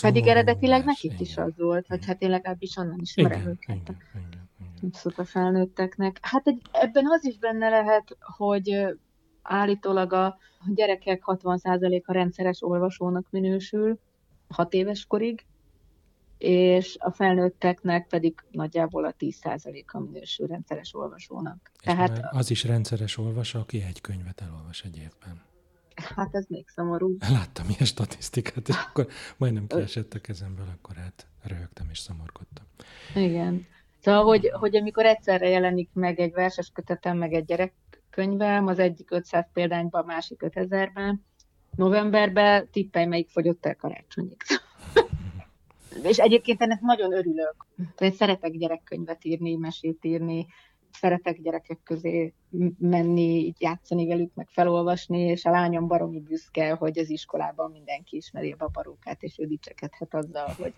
pedig 0.00 0.26
eredetileg 0.26 0.84
nekik 0.84 1.12
igen. 1.12 1.22
is 1.22 1.36
az 1.36 1.52
volt, 1.56 1.86
hogy 1.86 2.06
hát 2.06 2.22
én 2.22 2.30
legalábbis 2.30 2.76
onnan 2.76 2.98
ismerem 3.00 3.40
igen, 3.40 3.50
őket. 3.50 3.76
Igen, 3.76 3.96
igen, 4.16 4.48
igen. 4.80 5.14
a 5.16 5.24
felnőtteknek. 5.24 6.18
Hát 6.22 6.46
egy, 6.46 6.62
ebben 6.72 7.04
az 7.06 7.24
is 7.24 7.38
benne 7.38 7.68
lehet, 7.68 8.16
hogy 8.20 8.96
állítólag 9.42 10.12
a 10.12 10.38
gyerekek 10.74 11.22
60%-a 11.26 12.12
rendszeres 12.12 12.62
olvasónak 12.62 13.26
minősül 13.30 13.98
6 14.48 14.72
éves 14.72 15.06
korig, 15.06 15.46
és 16.38 16.96
a 16.98 17.10
felnőtteknek 17.10 18.06
pedig 18.06 18.34
nagyjából 18.50 19.04
a 19.04 19.14
10%-a 19.18 19.98
minősül 19.98 20.46
rendszeres 20.46 20.94
olvasónak. 20.94 21.70
És 21.74 21.80
Tehát 21.80 22.20
az 22.30 22.50
is 22.50 22.64
rendszeres 22.64 23.16
olvasó, 23.16 23.60
aki 23.60 23.82
egy 23.82 24.00
könyvet 24.00 24.40
elolvas 24.40 24.82
egy 24.82 24.96
évben. 24.96 25.47
Hát 26.04 26.34
ez 26.34 26.44
még 26.48 26.68
szomorú. 26.68 27.16
Láttam 27.30 27.64
ilyen 27.68 27.84
statisztikát, 27.84 28.68
és 28.68 28.76
akkor 28.88 29.06
majdnem 29.36 29.66
kiesett 29.66 30.14
a 30.14 30.18
kezemből, 30.18 30.66
akkor 30.78 30.96
hát 30.96 31.26
röhögtem 31.42 31.86
és 31.90 31.98
szomorkodtam. 31.98 32.64
Igen. 33.14 33.66
Szóval, 34.00 34.24
hogy, 34.24 34.50
hogy 34.52 34.76
amikor 34.76 35.06
egyszerre 35.06 35.48
jelenik 35.48 35.90
meg 35.92 36.20
egy 36.20 36.32
verses 36.32 36.70
kötetem, 36.74 37.16
meg 37.16 37.32
egy 37.32 37.44
gyerekkönyvem, 37.44 38.66
az 38.66 38.78
egyik 38.78 39.10
500 39.10 39.46
példányban, 39.52 40.02
a 40.02 40.06
másik 40.06 40.40
5000-ben, 40.44 41.24
novemberben 41.76 42.68
tippelj, 42.70 43.06
melyik 43.06 43.28
fogyott 43.28 43.66
el 43.66 43.76
karácsonyig. 43.76 44.36
és 46.02 46.18
egyébként 46.18 46.62
ennek 46.62 46.80
nagyon 46.80 47.12
örülök. 47.12 47.66
Én 47.98 48.12
szeretek 48.12 48.52
gyerekkönyvet 48.52 49.24
írni, 49.24 49.56
mesét 49.56 50.04
írni, 50.04 50.46
szeretek 50.92 51.40
gyerekek 51.40 51.78
közé 51.82 52.34
menni, 52.78 53.54
játszani 53.58 54.06
velük, 54.06 54.34
meg 54.34 54.48
felolvasni, 54.48 55.18
és 55.20 55.44
a 55.44 55.50
lányom 55.50 55.86
baromi 55.86 56.20
büszke, 56.20 56.72
hogy 56.72 56.98
az 56.98 57.10
iskolában 57.10 57.70
mindenki 57.70 58.16
ismeri 58.16 58.52
a 58.52 58.56
babarókát, 58.56 59.22
és 59.22 59.38
ő 59.38 59.46
dicsekedhet 59.46 60.14
azzal, 60.14 60.46
hogy, 60.46 60.74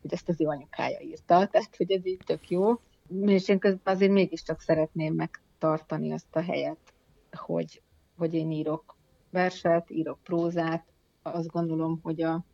hogy 0.00 0.12
ezt 0.12 0.28
az 0.28 0.40
ő 0.40 0.46
anyukája 0.46 1.00
írta, 1.00 1.46
tehát 1.46 1.76
hogy 1.76 1.92
ez 1.92 2.06
így 2.06 2.20
tök 2.24 2.50
jó. 2.50 2.80
És 3.24 3.48
én 3.48 3.58
közben 3.58 3.94
azért 3.94 4.12
mégiscsak 4.12 4.60
szeretném 4.60 5.14
megtartani 5.14 6.12
azt 6.12 6.36
a 6.36 6.42
helyet, 6.42 6.92
hogy, 7.32 7.82
hogy 8.16 8.34
én 8.34 8.50
írok 8.50 8.96
verset, 9.30 9.90
írok 9.90 10.18
prózát, 10.22 10.84
azt 11.22 11.48
gondolom, 11.48 12.00
hogy 12.02 12.22
a, 12.22 12.44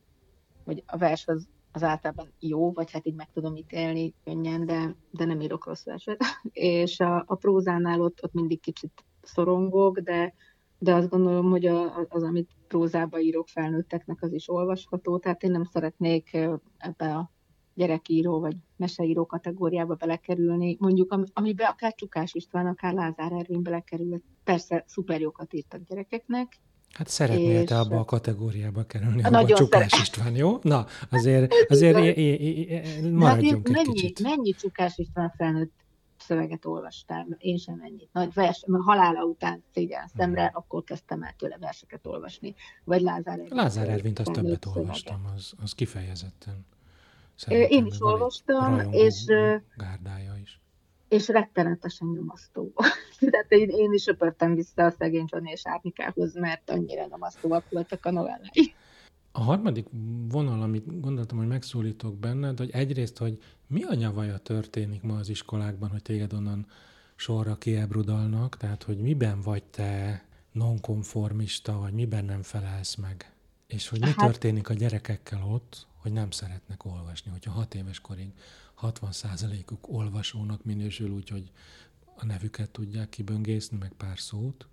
hogy 0.65 0.83
a 0.87 0.97
vers 0.97 1.27
az 1.27 1.49
az 1.73 1.83
általában 1.83 2.33
jó, 2.41 2.73
vagy 2.73 2.91
hát 2.91 3.07
így 3.07 3.15
meg 3.15 3.31
tudom 3.33 3.57
ítélni 3.57 4.15
könnyen, 4.25 4.67
de, 4.67 4.95
de 5.11 5.25
nem 5.25 5.41
írok 5.41 5.67
rossz 5.67 5.85
verset. 5.85 6.23
És 6.53 7.01
a, 7.01 7.25
a 7.27 7.35
prózánál 7.35 8.01
ott, 8.01 8.23
ott 8.23 8.33
mindig 8.33 8.61
kicsit 8.61 9.05
szorongok, 9.23 9.99
de, 9.99 10.35
de 10.79 10.95
azt 10.95 11.09
gondolom, 11.09 11.51
hogy 11.51 11.67
a, 11.67 12.07
az, 12.09 12.23
amit 12.23 12.51
prózába 12.69 13.21
írok 13.21 13.49
felnőtteknek, 13.49 14.23
az 14.23 14.33
is 14.33 14.49
olvasható, 14.49 15.19
tehát 15.19 15.43
én 15.43 15.51
nem 15.51 15.65
szeretnék 15.65 16.35
ebbe 16.79 17.15
a 17.15 17.31
gyerekíró 17.75 18.41
vagy 18.41 18.57
meseíró 18.77 19.27
kategóriába 19.27 19.95
belekerülni, 19.95 20.77
mondjuk 20.81 21.31
amiben 21.33 21.67
akár 21.67 21.95
Csukás 21.95 22.35
István, 22.35 22.67
akár 22.67 22.95
Lázár 22.95 23.33
Ervin 23.33 23.63
belekerült. 23.63 24.23
Persze 24.45 24.85
szuper 24.87 25.21
jókat 25.21 25.55
írtak 25.55 25.81
gyerekeknek, 25.83 26.61
Hát 26.99 27.09
szeretnél 27.09 27.61
és... 27.61 27.69
te 27.69 27.79
abba 27.79 27.99
a 27.99 28.05
kategóriába 28.05 28.85
kerülni, 28.85 29.23
a 29.23 29.47
Csukás 29.47 29.91
szeret... 29.91 30.07
István, 30.07 30.37
jó? 30.37 30.59
Na, 30.63 30.87
azért, 31.11 31.55
azért 31.69 31.99
é, 31.99 32.09
é, 32.09 32.61
é, 32.61 33.11
maradjunk 33.11 33.69
egy 33.69 33.75
mennyi, 33.75 33.93
kicsit. 33.93 34.21
Mennyi 34.21 34.53
Csukás 34.53 34.97
István 34.97 35.33
felnőtt 35.37 35.73
szöveget 36.19 36.65
olvastál? 36.65 37.27
Én 37.39 37.57
sem 37.57 37.81
ennyit. 37.85 38.09
Nagy 38.13 38.33
vers, 38.33 38.65
mert 38.67 38.85
halála 38.85 39.25
után 39.25 39.65
szégyen 39.75 40.11
szemre, 40.17 40.47
hmm. 40.47 40.57
akkor 40.57 40.85
kezdtem 40.85 41.23
el 41.23 41.35
tőle 41.39 41.57
verseket 41.61 42.07
olvasni. 42.07 42.55
Vagy 42.85 43.01
Lázár 43.01 43.39
Ervint. 43.39 43.53
Lázár 43.53 43.89
Ervint 43.89 44.19
azt 44.19 44.33
többet 44.33 44.67
olvastam, 44.67 45.33
az, 45.37 45.53
az 45.63 45.73
kifejezetten. 45.73 46.67
Szerintem 47.35 47.71
Én 47.71 47.87
is 47.87 48.03
olvastam, 48.03 48.93
és... 48.93 49.25
Gárdája 49.77 50.37
is 50.43 50.61
és 51.09 51.29
rettenetesen 51.29 52.09
nyomasztó. 52.09 52.73
Tehát 53.31 53.53
én, 53.53 53.69
én 53.69 53.93
is 53.93 54.07
öpörtem 54.07 54.55
vissza 54.55 54.85
a 54.85 54.91
szegény 54.91 55.25
Johnny 55.27 55.51
és 55.51 55.67
Árnikához, 55.67 56.35
mert 56.35 56.71
annyira 56.71 57.07
nyomasztóak 57.11 57.65
voltak 57.71 58.07
a 58.07 58.11
novellái. 58.11 58.75
A 59.33 59.41
harmadik 59.41 59.87
vonal, 60.29 60.63
amit 60.63 61.01
gondoltam, 61.01 61.39
hogy 61.39 61.47
megszólítok 61.47 62.17
benned, 62.17 62.59
hogy 62.59 62.71
egyrészt, 62.71 63.19
hogy 63.19 63.39
mi 63.67 63.83
a 63.83 63.95
nyavaja 63.95 64.39
történik 64.39 65.03
ma 65.03 65.17
az 65.17 65.29
iskolákban, 65.29 65.91
hogy 65.91 66.03
téged 66.03 66.33
onnan 66.33 66.67
sorra 67.17 67.55
kiebrudalnak, 67.55 68.57
tehát 68.57 68.83
hogy 68.83 68.99
miben 68.99 69.41
vagy 69.41 69.65
te 69.65 70.23
nonkonformista, 70.53 71.79
vagy 71.79 71.93
miben 71.93 72.25
nem 72.25 72.43
felelsz 72.43 72.95
meg. 72.95 73.33
És 73.69 73.89
hogy 73.89 74.01
mi 74.01 74.07
hát... 74.07 74.17
történik 74.17 74.69
a 74.69 74.75
gyerekekkel 74.75 75.43
ott, 75.45 75.87
hogy 75.97 76.13
nem 76.13 76.31
szeretnek 76.31 76.85
olvasni, 76.85 77.31
hogyha 77.31 77.51
hat 77.51 77.75
éves 77.75 78.01
korig 78.01 78.33
60%-uk 78.83 79.89
olvasónak 79.89 80.65
minősül, 80.65 81.11
úgyhogy 81.11 81.51
a 82.17 82.25
nevüket 82.25 82.71
tudják 82.71 83.09
kiböngészni, 83.09 83.77
meg 83.81 83.93
pár 83.97 84.19
szót. 84.19 84.67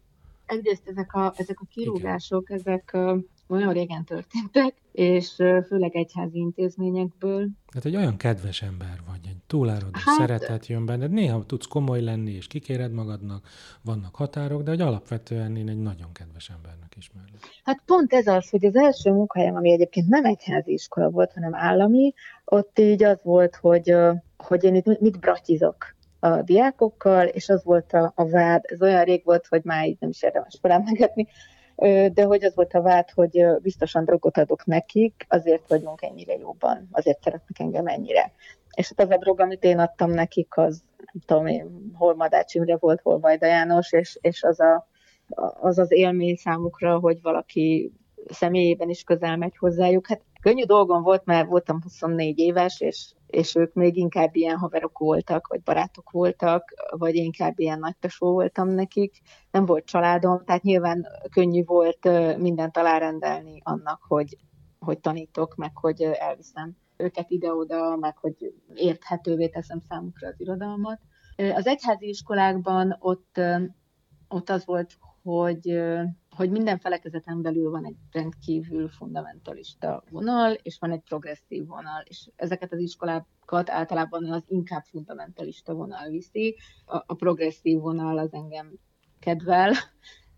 Egyrészt 0.46 0.88
ezek 0.88 1.14
a, 1.14 1.34
ezek 1.38 1.60
a 1.60 1.66
kirúgások, 1.66 2.50
Igen. 2.50 2.60
ezek 2.60 2.92
uh, 2.94 3.24
olyan 3.48 3.74
régen 3.74 4.04
történtek, 4.04 4.76
és 4.92 5.36
uh, 5.38 5.66
főleg 5.66 5.96
egyházi 5.96 6.38
intézményekből. 6.38 7.48
Tehát 7.68 7.86
egy 7.86 7.96
olyan 7.96 8.18
kedves 8.18 8.62
ember 8.62 9.02
vagy, 9.08 9.28
egy 9.28 9.35
túláradó 9.48 9.90
hát, 9.92 10.16
szeretet 10.18 10.68
jön 10.68 10.86
benned, 10.86 11.12
néha 11.12 11.46
tudsz 11.46 11.66
komoly 11.66 12.02
lenni, 12.02 12.32
és 12.32 12.48
kikéred 12.48 12.92
magadnak, 12.92 13.48
vannak 13.82 14.16
határok, 14.16 14.64
de 14.64 14.70
hogy 14.70 14.82
alapvetően 14.82 15.56
én 15.56 15.70
egy 15.70 15.82
nagyon 15.82 16.12
kedves 16.12 16.50
embernek 16.50 16.94
ismerlek. 16.98 17.40
Hát 17.64 17.82
pont 17.86 18.14
ez 18.14 18.28
az, 18.28 18.50
hogy 18.50 18.66
az 18.66 18.76
első 18.76 19.12
munkahelyem, 19.12 19.56
ami 19.56 19.72
egyébként 19.72 20.08
nem 20.08 20.26
egyházi 20.26 20.72
iskola 20.72 21.10
volt, 21.10 21.34
hanem 21.34 21.56
állami, 21.56 22.14
ott 22.46 22.80
így 22.80 23.04
az 23.04 23.20
volt, 23.24 23.56
hogy, 23.56 23.96
hogy 24.38 24.64
én 24.64 24.76
itt 24.76 25.00
mit 25.00 25.20
bratizok 25.20 25.96
a 26.20 26.42
diákokkal, 26.42 27.26
és 27.26 27.50
az 27.50 27.64
volt 27.64 27.94
a, 27.94 28.12
a 28.16 28.30
vád, 28.30 28.64
ez 28.64 28.82
olyan 28.82 29.04
rég 29.04 29.22
volt, 29.24 29.48
hogy 29.48 29.62
már 29.64 29.88
így 29.88 29.98
nem 30.00 30.10
is 30.10 30.24
érdemes 30.24 30.58
felemlegetni, 30.62 31.28
de 32.14 32.24
hogy 32.24 32.44
az 32.44 32.56
volt 32.56 32.74
a 32.74 32.82
vád, 32.82 33.10
hogy 33.10 33.46
biztosan 33.62 34.06
drogot 34.06 34.38
adok 34.38 34.66
nekik, 34.66 35.26
azért 35.30 35.68
vagyunk 35.68 36.02
ennyire 36.02 36.38
jóban, 36.38 36.88
azért 36.92 37.22
szeretnek 37.22 37.60
engem 37.60 37.88
ennyire. 37.88 38.32
És 38.76 38.94
hát 38.96 39.12
a 39.12 39.18
drog, 39.18 39.40
amit 39.40 39.64
én 39.64 39.80
adtam 39.80 40.12
nekik, 40.12 40.58
az 40.58 40.84
nem 40.98 41.24
tudom 41.26 41.46
én, 41.48 41.92
hol 41.94 42.16
Madács 42.16 42.54
Imre 42.54 42.78
volt, 42.78 43.02
hol 43.02 43.20
Vajda 43.20 43.46
János, 43.46 43.92
és, 43.92 44.18
és 44.22 44.44
az, 44.44 44.60
a, 44.60 44.88
az 45.62 45.78
az 45.78 45.92
élmény 45.92 46.36
számukra, 46.36 47.00
hogy 47.00 47.22
valaki 47.22 47.94
személyében 48.28 48.90
is 48.90 49.04
közel 49.04 49.38
megy 49.38 49.58
hozzájuk. 49.58 50.08
Hát 50.08 50.22
könnyű 50.42 50.64
dolgom 50.64 51.04
volt, 51.04 51.26
mert 51.26 51.48
voltam 51.48 51.82
24 51.82 52.40
éves, 52.40 52.82
és, 52.82 53.14
és 53.28 53.56
ők 53.56 53.74
még 53.74 53.98
inkább 53.98 54.36
ilyen 54.36 54.58
haverok 54.58 54.98
voltak, 54.98 55.48
vagy 55.48 55.62
barátok 55.62 56.12
voltak, 56.12 56.74
vagy 56.90 57.16
inkább 57.16 57.60
ilyen 57.60 57.80
nagytesó 57.80 58.32
voltam 58.32 58.68
nekik. 58.68 59.22
Nem 59.52 59.66
volt 59.66 59.86
családom, 59.86 60.44
tehát 60.46 60.64
nyilván 60.64 61.08
könnyű 61.32 61.64
volt 61.64 62.04
mindent 62.38 62.78
alárendelni 62.78 63.62
annak, 63.64 64.02
hogy, 64.08 64.38
hogy 64.80 65.00
tanítok, 65.00 65.56
meg 65.56 65.72
hogy 65.78 66.02
elviszem 66.02 66.76
őket 66.98 67.30
ide-oda, 67.30 67.96
meg 67.96 68.18
hogy 68.18 68.54
érthetővé 68.74 69.48
teszem 69.48 69.80
számukra 69.80 70.28
az 70.28 70.36
irodalmat. 70.38 71.00
Az 71.54 71.68
egyházi 71.68 72.08
iskolákban 72.08 72.96
ott, 73.00 73.40
ott 74.28 74.50
az 74.50 74.66
volt, 74.66 74.98
hogy 75.24 75.80
hogy 76.36 76.52
minden 76.52 76.80
felekezeten 76.80 77.42
belül 77.42 77.70
van 77.70 77.86
egy 77.86 77.96
rendkívül 78.12 78.90
fundamentalista 78.90 80.04
vonal, 80.10 80.52
és 80.52 80.78
van 80.80 80.92
egy 80.92 81.02
progresszív 81.02 81.66
vonal, 81.68 82.02
és 82.04 82.30
ezeket 82.36 82.72
az 82.72 82.80
iskolákat 82.80 83.70
általában 83.70 84.32
az 84.32 84.44
inkább 84.48 84.84
fundamentalista 84.84 85.74
vonal 85.74 86.10
viszi, 86.10 86.56
a, 86.86 86.96
a 86.96 87.14
progresszív 87.14 87.80
vonal 87.80 88.18
az 88.18 88.34
engem 88.34 88.72
kedvel, 89.20 89.74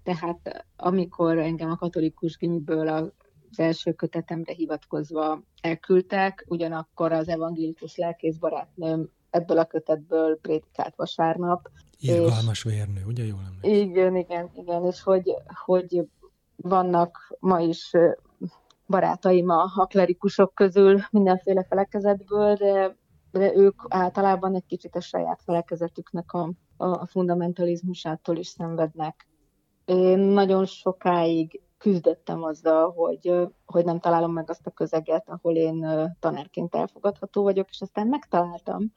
tehát 0.03 0.65
amikor 0.75 1.37
engem 1.37 1.69
a 1.69 1.75
katolikus 1.75 2.37
gimiből 2.37 3.13
az 3.51 3.59
első 3.59 3.93
kötetemre 3.93 4.53
hivatkozva 4.53 5.41
elküldtek, 5.61 6.45
ugyanakkor 6.47 7.11
az 7.11 7.27
evangélikus 7.27 7.95
lelkész 7.95 8.35
barátnőm 8.35 9.09
ebből 9.29 9.57
a 9.57 9.65
kötetből 9.65 10.39
prédikált 10.41 10.95
vasárnap. 10.95 11.69
Irgalmas 11.99 12.65
és, 12.65 12.71
vérnő, 12.71 13.03
ugye 13.05 13.23
jól 13.23 13.39
emlékszem? 13.45 13.87
Igen, 13.89 14.15
igen, 14.15 14.49
igen, 14.55 14.85
és 14.85 15.01
hogy, 15.01 15.33
hogy 15.65 16.07
vannak 16.55 17.35
ma 17.39 17.59
is 17.59 17.91
barátaim 18.87 19.49
a, 19.49 19.85
klerikusok 19.85 20.53
közül 20.53 20.99
mindenféle 21.11 21.63
felekezetből, 21.63 22.55
de, 22.55 22.95
de 23.31 23.55
ők 23.55 23.81
általában 23.87 24.55
egy 24.55 24.65
kicsit 24.67 24.95
a 24.95 25.01
saját 25.01 25.41
felekezetüknek 25.43 26.33
a, 26.33 26.51
a 26.77 27.05
fundamentalizmusától 27.05 28.37
is 28.37 28.47
szenvednek. 28.47 29.27
Én 29.85 30.19
nagyon 30.19 30.65
sokáig 30.65 31.61
küzdöttem 31.87 32.43
azzal, 32.43 32.91
hogy, 32.91 33.33
hogy 33.65 33.85
nem 33.85 33.99
találom 33.99 34.33
meg 34.33 34.49
azt 34.49 34.67
a 34.67 34.71
közeget, 34.71 35.29
ahol 35.29 35.55
én 35.55 35.85
tanárként 36.19 36.75
elfogadható 36.75 37.43
vagyok, 37.43 37.69
és 37.69 37.81
aztán 37.81 38.07
megtaláltam, 38.07 38.91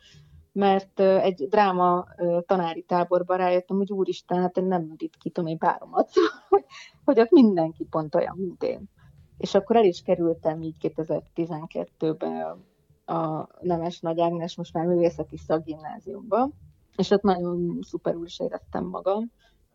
mert 0.53 1.01
egy 1.01 1.47
dráma 1.49 2.07
tanári 2.47 2.83
táborba 2.83 3.37
rájöttem, 3.37 3.77
hogy 3.77 3.93
úristen, 3.93 4.41
hát 4.41 4.57
én 4.57 4.65
nem 4.65 4.95
ritkítom 4.99 5.47
én 5.47 5.59
páromat, 5.59 6.11
hogy, 6.49 6.65
hogy 7.05 7.21
ott 7.21 7.31
mindenki 7.31 7.85
pont 7.85 8.15
olyan, 8.15 8.37
mint 8.39 8.63
én. 8.63 8.89
És 9.37 9.55
akkor 9.55 9.77
el 9.77 9.85
is 9.85 10.03
kerültem 10.03 10.63
így 10.63 10.77
2012-ben 10.81 12.65
a 13.05 13.49
Nemes 13.61 14.01
Nagy 14.01 14.21
Ágnes, 14.21 14.57
most 14.57 14.73
már 14.73 14.87
művészeti 14.87 15.37
szakgimnáziumba, 15.37 16.51
és 16.97 17.11
ott 17.11 17.23
nagyon 17.23 17.79
szuperül 17.83 18.25
is 18.25 18.41
éreztem 18.41 18.85
magam. 18.85 19.33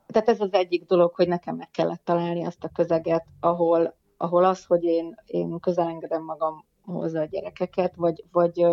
Tehát 0.08 0.30
ez 0.30 0.42
az 0.42 0.54
egyik 0.54 0.86
dolog, 0.86 1.16
hogy 1.16 1.28
nekem 1.28 1.56
meg 1.56 1.72
kellett 1.72 2.04
találni 2.04 2.46
azt 2.46 2.64
a 2.64 2.70
közeget, 2.70 3.26
ahol, 3.40 3.96
ahol 4.18 4.44
az, 4.44 4.66
hogy 4.66 4.84
én, 4.84 5.16
én 5.26 5.60
közelengedem 5.60 6.24
magamhoz 6.24 7.14
a 7.14 7.26
gyerekeket, 7.26 7.96
vagy, 7.96 8.24
vagy 8.32 8.66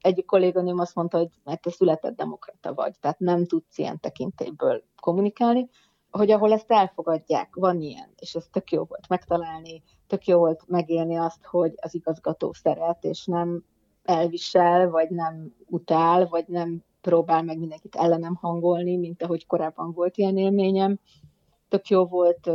egyik 0.00 0.24
kolléganőm 0.26 0.78
azt 0.78 0.94
mondta, 0.94 1.18
hogy 1.18 1.30
mert 1.44 1.60
te 1.60 1.70
született 1.70 2.16
demokrata 2.16 2.74
vagy, 2.74 2.98
tehát 3.00 3.18
nem 3.18 3.46
tudsz 3.46 3.78
ilyen 3.78 4.00
tekintélyből 4.00 4.82
kommunikálni, 5.00 5.68
hogy 6.10 6.30
ahol 6.30 6.52
ezt 6.52 6.70
elfogadják, 6.70 7.54
van 7.54 7.80
ilyen, 7.80 8.12
és 8.16 8.34
ez 8.34 8.46
tök 8.52 8.72
jó 8.72 8.84
volt 8.84 9.08
megtalálni, 9.08 9.82
tök 10.06 10.26
jó 10.26 10.38
volt 10.38 10.64
megélni 10.66 11.16
azt, 11.16 11.44
hogy 11.44 11.74
az 11.76 11.94
igazgató 11.94 12.52
szeret, 12.52 13.04
és 13.04 13.26
nem 13.26 13.64
elvisel, 14.02 14.90
vagy 14.90 15.10
nem 15.10 15.54
utál, 15.66 16.26
vagy 16.26 16.44
nem 16.46 16.84
próbál 17.00 17.42
meg 17.42 17.58
mindenkit 17.58 17.94
ellenem 17.94 18.34
hangolni, 18.34 18.96
mint 18.96 19.22
ahogy 19.22 19.46
korábban 19.46 19.92
volt 19.92 20.16
ilyen 20.16 20.36
élményem. 20.36 20.98
Tök 21.68 21.88
jó 21.88 22.06
volt 22.06 22.46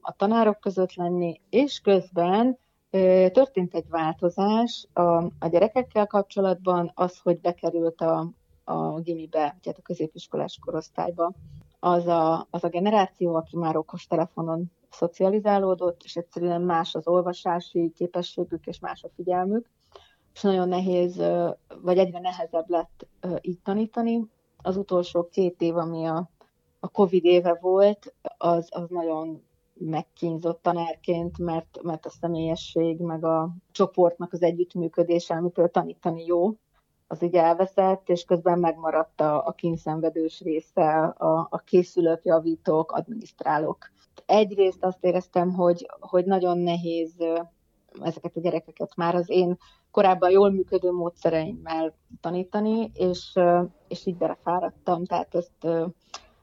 a 0.00 0.12
tanárok 0.16 0.60
között 0.60 0.94
lenni, 0.94 1.40
és 1.50 1.80
közben 1.80 2.58
Történt 3.32 3.74
egy 3.74 3.88
változás 3.88 4.86
a, 4.92 5.24
a 5.24 5.48
gyerekekkel 5.50 6.06
kapcsolatban, 6.06 6.92
az, 6.94 7.18
hogy 7.18 7.40
bekerült 7.40 8.00
a, 8.00 8.30
a 8.64 9.00
gimibe, 9.00 9.58
tehát 9.62 9.78
a 9.78 9.82
középiskolás 9.82 10.58
korosztályba, 10.60 11.32
az 11.80 12.06
a, 12.06 12.46
az 12.50 12.64
a 12.64 12.68
generáció, 12.68 13.34
aki 13.34 13.56
már 13.56 13.76
okostelefonon 13.76 14.70
szocializálódott, 14.90 16.02
és 16.02 16.16
egyszerűen 16.16 16.62
más 16.62 16.94
az 16.94 17.06
olvasási 17.06 17.92
képességük, 17.94 18.66
és 18.66 18.78
más 18.78 19.02
a 19.02 19.08
figyelmük, 19.14 19.70
és 20.38 20.44
nagyon 20.44 20.68
nehéz, 20.68 21.22
vagy 21.82 21.98
egyre 21.98 22.20
nehezebb 22.20 22.68
lett 22.68 23.06
így 23.40 23.60
tanítani. 23.60 24.26
Az 24.62 24.76
utolsó 24.76 25.28
két 25.28 25.60
év, 25.60 25.76
ami 25.76 26.04
a, 26.04 26.30
a 26.80 26.88
Covid 26.88 27.24
éve 27.24 27.58
volt, 27.60 28.14
az, 28.36 28.68
az 28.70 28.88
nagyon 28.88 29.42
megkínzott 29.74 30.62
tanárként, 30.62 31.38
mert, 31.38 31.78
mert 31.82 32.06
a 32.06 32.10
személyesség, 32.10 33.00
meg 33.00 33.24
a 33.24 33.50
csoportnak 33.72 34.32
az 34.32 34.42
együttműködése, 34.42 35.34
amitől 35.34 35.70
tanítani 35.70 36.24
jó, 36.24 36.54
az 37.06 37.22
így 37.22 37.34
elveszett, 37.34 38.08
és 38.08 38.24
közben 38.24 38.58
megmaradt 38.58 39.20
a, 39.20 39.46
a 39.46 39.52
kínszenvedős 39.52 40.40
része, 40.40 41.04
a, 41.04 41.46
a 41.50 41.58
készülők, 41.58 42.24
javítók, 42.24 42.92
adminisztrálók. 42.92 43.90
Egyrészt 44.26 44.84
azt 44.84 45.04
éreztem, 45.04 45.52
hogy, 45.52 45.88
hogy 46.00 46.24
nagyon 46.24 46.58
nehéz 46.58 47.14
ezeket 48.02 48.36
a 48.36 48.40
gyerekeket 48.40 48.96
már 48.96 49.14
az 49.14 49.30
én 49.30 49.56
korábban 49.90 50.30
jól 50.30 50.50
működő 50.50 50.90
módszereimmel 50.90 51.94
tanítani, 52.20 52.90
és, 52.94 53.38
és 53.88 54.06
így 54.06 54.16
belefáradtam, 54.16 55.04
tehát 55.04 55.34
ezt 55.34 55.66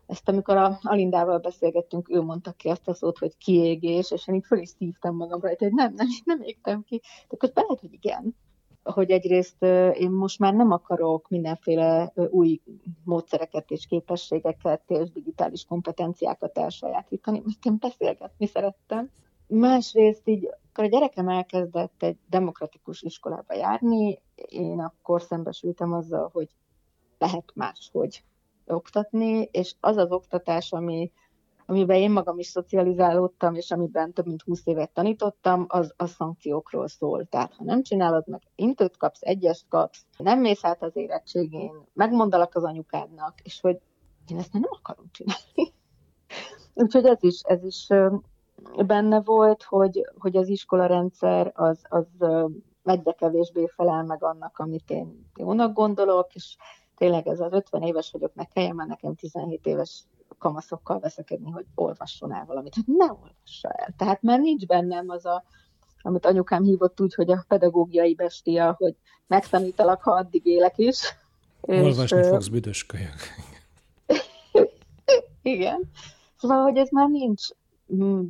ezt 0.05 0.29
amikor 0.29 0.57
a 0.57 0.79
Alindával 0.81 1.37
beszélgettünk, 1.39 2.09
ő 2.09 2.21
mondta 2.21 2.51
ki 2.51 2.69
azt 2.69 2.87
a 2.87 2.93
szót, 2.93 3.17
hogy 3.17 3.37
kiégés, 3.37 4.11
és 4.11 4.27
én 4.27 4.35
így 4.35 4.45
föl 4.45 4.59
is 4.59 4.69
szívtam 4.69 5.15
magam 5.15 5.41
rajta, 5.41 5.63
hogy 5.63 5.73
nem, 5.73 5.93
nem, 5.95 6.07
nem 6.23 6.41
égtem 6.41 6.83
ki. 6.83 7.01
De 7.29 7.37
közben 7.37 7.63
lehet, 7.63 7.79
hogy 7.79 7.93
igen. 7.93 8.35
Hogy 8.83 9.11
egyrészt 9.11 9.63
én 9.93 10.11
most 10.11 10.39
már 10.39 10.53
nem 10.53 10.71
akarok 10.71 11.29
mindenféle 11.29 12.13
új 12.29 12.61
módszereket 13.03 13.71
és 13.71 13.85
képességeket 13.85 14.81
és 14.87 15.11
digitális 15.11 15.65
kompetenciákat 15.65 16.57
elsajátítani, 16.57 17.41
mert 17.45 17.65
én 17.65 17.77
beszélgetni 17.79 18.47
szerettem. 18.47 19.09
Másrészt 19.47 20.27
így, 20.27 20.49
akkor 20.75 20.87
a 20.87 20.97
gyerekem 20.97 21.27
elkezdett 21.27 22.03
egy 22.03 22.17
demokratikus 22.29 23.01
iskolába 23.01 23.53
járni, 23.53 24.21
én 24.35 24.79
akkor 24.79 25.21
szembesültem 25.21 25.93
azzal, 25.93 26.29
hogy 26.33 26.49
lehet 27.17 27.51
máshogy 27.53 28.23
oktatni, 28.65 29.49
és 29.51 29.75
az 29.79 29.97
az 29.97 30.11
oktatás, 30.11 30.71
ami, 30.71 31.11
amiben 31.65 31.97
én 31.97 32.11
magam 32.11 32.39
is 32.39 32.47
szocializálódtam, 32.47 33.55
és 33.55 33.71
amiben 33.71 34.13
több 34.13 34.25
mint 34.25 34.41
20 34.41 34.65
évet 34.65 34.91
tanítottam, 34.91 35.65
az 35.67 35.93
a 35.97 36.05
szankciókról 36.05 36.87
szól. 36.87 37.25
Tehát, 37.25 37.53
ha 37.53 37.63
nem 37.63 37.83
csinálod 37.83 38.27
meg, 38.27 38.41
intőt 38.55 38.97
kapsz, 38.97 39.21
egyest 39.21 39.65
kapsz, 39.69 40.05
nem 40.17 40.39
mész 40.39 40.63
át 40.63 40.83
az 40.83 40.95
érettségén, 40.95 41.87
megmondalak 41.93 42.55
az 42.55 42.63
anyukádnak, 42.63 43.41
és 43.43 43.61
hogy 43.61 43.79
én 44.27 44.37
ezt 44.37 44.53
nem 44.53 44.63
akarom 44.65 45.05
csinálni. 45.11 45.73
Úgyhogy 46.83 47.05
ez 47.05 47.23
is, 47.23 47.41
ez 47.41 47.63
is 47.63 47.87
benne 48.85 49.21
volt, 49.21 49.63
hogy, 49.63 50.05
hogy 50.17 50.37
az 50.37 50.47
iskola 50.47 50.85
rendszer 50.85 51.51
az, 51.55 51.79
az 51.89 52.05
egyre 52.83 53.11
kevésbé 53.11 53.67
felel 53.75 54.03
meg 54.03 54.23
annak, 54.23 54.57
amit 54.57 54.89
én 54.89 55.27
jónak 55.35 55.73
gondolok, 55.73 56.35
és 56.35 56.55
tényleg 56.95 57.27
ez 57.27 57.39
az 57.39 57.51
50 57.53 57.81
éves 57.81 58.11
vagyok, 58.11 58.35
ne 58.35 58.43
kelljen 58.45 58.75
már 58.75 58.87
nekem 58.87 59.15
17 59.15 59.65
éves 59.65 60.03
kamaszokkal 60.37 60.99
veszekedni, 60.99 61.51
hogy 61.51 61.65
olvasson 61.75 62.33
el 62.33 62.45
valamit. 62.45 62.75
Hát 62.75 62.85
ne 62.87 63.05
olvassa 63.05 63.69
el. 63.69 63.93
Tehát 63.97 64.21
már 64.21 64.39
nincs 64.39 64.65
bennem 64.65 65.09
az 65.09 65.25
a, 65.25 65.43
amit 66.01 66.25
anyukám 66.25 66.63
hívott 66.63 67.01
úgy, 67.01 67.13
hogy 67.13 67.31
a 67.31 67.45
pedagógiai 67.47 68.15
bestia, 68.15 68.75
hogy 68.77 68.95
megtanítalak, 69.27 70.01
ha 70.01 70.11
addig 70.11 70.45
élek 70.45 70.77
is. 70.77 71.15
Olvasni 71.61 72.17
és, 72.17 72.27
fogsz 72.27 72.47
büdös 72.47 72.85
kölyök. 72.85 73.17
Igen. 75.41 75.91
Szóval, 76.37 76.61
hogy 76.61 76.77
ez 76.77 76.89
már 76.89 77.09
nincs 77.09 77.47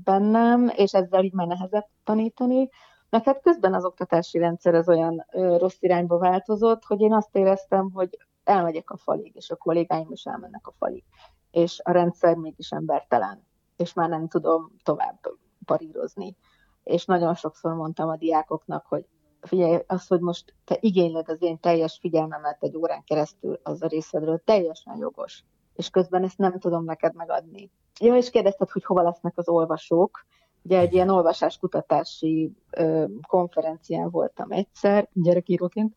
bennem, 0.03 0.71
és 0.75 0.93
ezzel 0.93 1.23
így 1.23 1.33
már 1.33 1.47
nehezebb 1.47 1.87
tanítani. 2.03 2.69
Mert 3.09 3.25
hát 3.25 3.41
közben 3.41 3.73
az 3.73 3.85
oktatási 3.85 4.37
rendszer 4.37 4.75
az 4.75 4.89
olyan 4.89 5.25
rossz 5.31 5.77
irányba 5.79 6.17
változott, 6.17 6.83
hogy 6.83 7.01
én 7.01 7.13
azt 7.13 7.35
éreztem, 7.35 7.91
hogy 7.91 8.17
elmegyek 8.43 8.89
a 8.89 8.97
falig, 8.97 9.35
és 9.35 9.49
a 9.49 9.55
kollégáim 9.55 10.11
is 10.11 10.23
elmennek 10.23 10.67
a 10.67 10.73
falig, 10.77 11.03
és 11.51 11.79
a 11.83 11.91
rendszer 11.91 12.35
mégis 12.35 12.71
embertelen, 12.71 13.47
és 13.75 13.93
már 13.93 14.09
nem 14.09 14.27
tudom 14.27 14.71
tovább 14.83 15.19
parírozni. 15.65 16.35
És 16.83 17.05
nagyon 17.05 17.33
sokszor 17.33 17.73
mondtam 17.73 18.09
a 18.09 18.17
diákoknak, 18.17 18.85
hogy 18.85 19.05
figyelj, 19.41 19.79
az, 19.87 20.07
hogy 20.07 20.19
most 20.19 20.53
te 20.65 20.77
igényled 20.79 21.29
az 21.29 21.41
én 21.41 21.59
teljes 21.59 21.97
figyelmemet 22.01 22.63
egy 22.63 22.75
órán 22.75 23.03
keresztül, 23.03 23.59
az 23.63 23.81
a 23.81 23.87
részedről 23.87 24.41
teljesen 24.45 24.97
jogos. 24.97 25.43
És 25.73 25.89
közben 25.89 26.23
ezt 26.23 26.37
nem 26.37 26.59
tudom 26.59 26.83
neked 26.83 27.15
megadni. 27.15 27.71
Ja, 27.99 28.15
és 28.15 28.29
kérdezted, 28.29 28.69
hogy 28.69 28.83
hova 28.83 29.01
lesznek 29.01 29.33
az 29.35 29.49
olvasók. 29.49 30.25
Ugye 30.61 30.79
egy 30.79 30.93
ilyen 30.93 31.09
olvasáskutatási 31.09 32.51
ö, 32.71 33.05
konferencián 33.27 34.09
voltam 34.09 34.51
egyszer, 34.51 35.09
gyerekíróként, 35.13 35.95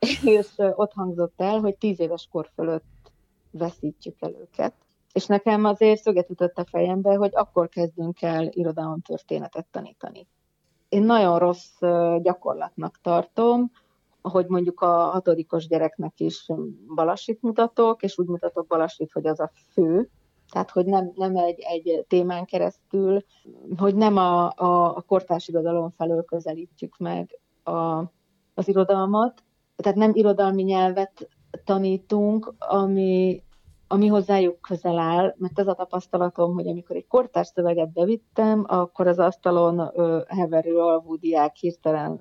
és 0.22 0.48
ott 0.56 0.92
hangzott 0.92 1.40
el, 1.40 1.60
hogy 1.60 1.76
tíz 1.76 2.00
éves 2.00 2.28
kor 2.30 2.50
fölött 2.54 3.12
veszítjük 3.50 4.16
el 4.20 4.34
őket. 4.34 4.74
És 5.12 5.26
nekem 5.26 5.64
azért 5.64 6.02
szöget 6.02 6.30
ütött 6.30 6.58
a 6.58 6.64
fejembe, 6.64 7.14
hogy 7.14 7.30
akkor 7.34 7.68
kezdünk 7.68 8.22
el 8.22 8.50
történetet 9.06 9.66
tanítani. 9.70 10.26
Én 10.88 11.02
nagyon 11.02 11.38
rossz 11.38 11.78
gyakorlatnak 12.22 12.98
tartom, 13.02 13.70
hogy 14.22 14.46
mondjuk 14.46 14.80
a 14.80 14.86
hatodikos 14.86 15.66
gyereknek 15.66 16.20
is 16.20 16.46
balasit 16.94 17.42
mutatok, 17.42 18.02
és 18.02 18.18
úgy 18.18 18.26
mutatok 18.26 18.66
balasit, 18.66 19.12
hogy 19.12 19.26
az 19.26 19.40
a 19.40 19.50
fő, 19.72 20.10
tehát 20.50 20.70
hogy 20.70 20.86
nem, 20.86 21.12
nem 21.14 21.36
egy, 21.36 21.58
egy 21.60 22.04
témán 22.08 22.44
keresztül, 22.44 23.24
hogy 23.76 23.94
nem 23.94 24.16
a, 24.16 24.52
a, 24.56 24.96
a 24.96 25.00
kortárs 25.00 25.48
irodalom 25.48 25.90
felől 25.90 26.24
közelítjük 26.24 26.96
meg 26.98 27.40
a, 27.62 27.98
az 28.54 28.68
irodalmat, 28.68 29.42
tehát 29.76 29.98
nem 29.98 30.10
irodalmi 30.14 30.62
nyelvet 30.62 31.28
tanítunk, 31.64 32.54
ami, 32.58 33.42
ami 33.86 34.06
hozzájuk 34.06 34.60
közel 34.60 34.98
áll, 34.98 35.34
mert 35.36 35.58
ez 35.58 35.66
a 35.66 35.74
tapasztalatom, 35.74 36.54
hogy 36.54 36.68
amikor 36.68 36.96
egy 36.96 37.06
kortárs 37.06 37.48
szöveget 37.48 37.92
bevittem, 37.92 38.64
akkor 38.66 39.06
az 39.06 39.18
asztalon 39.18 39.90
ö, 39.94 40.22
heverő 40.28 40.78
alvú 40.78 41.16
diák 41.16 41.56
hirtelen 41.56 42.20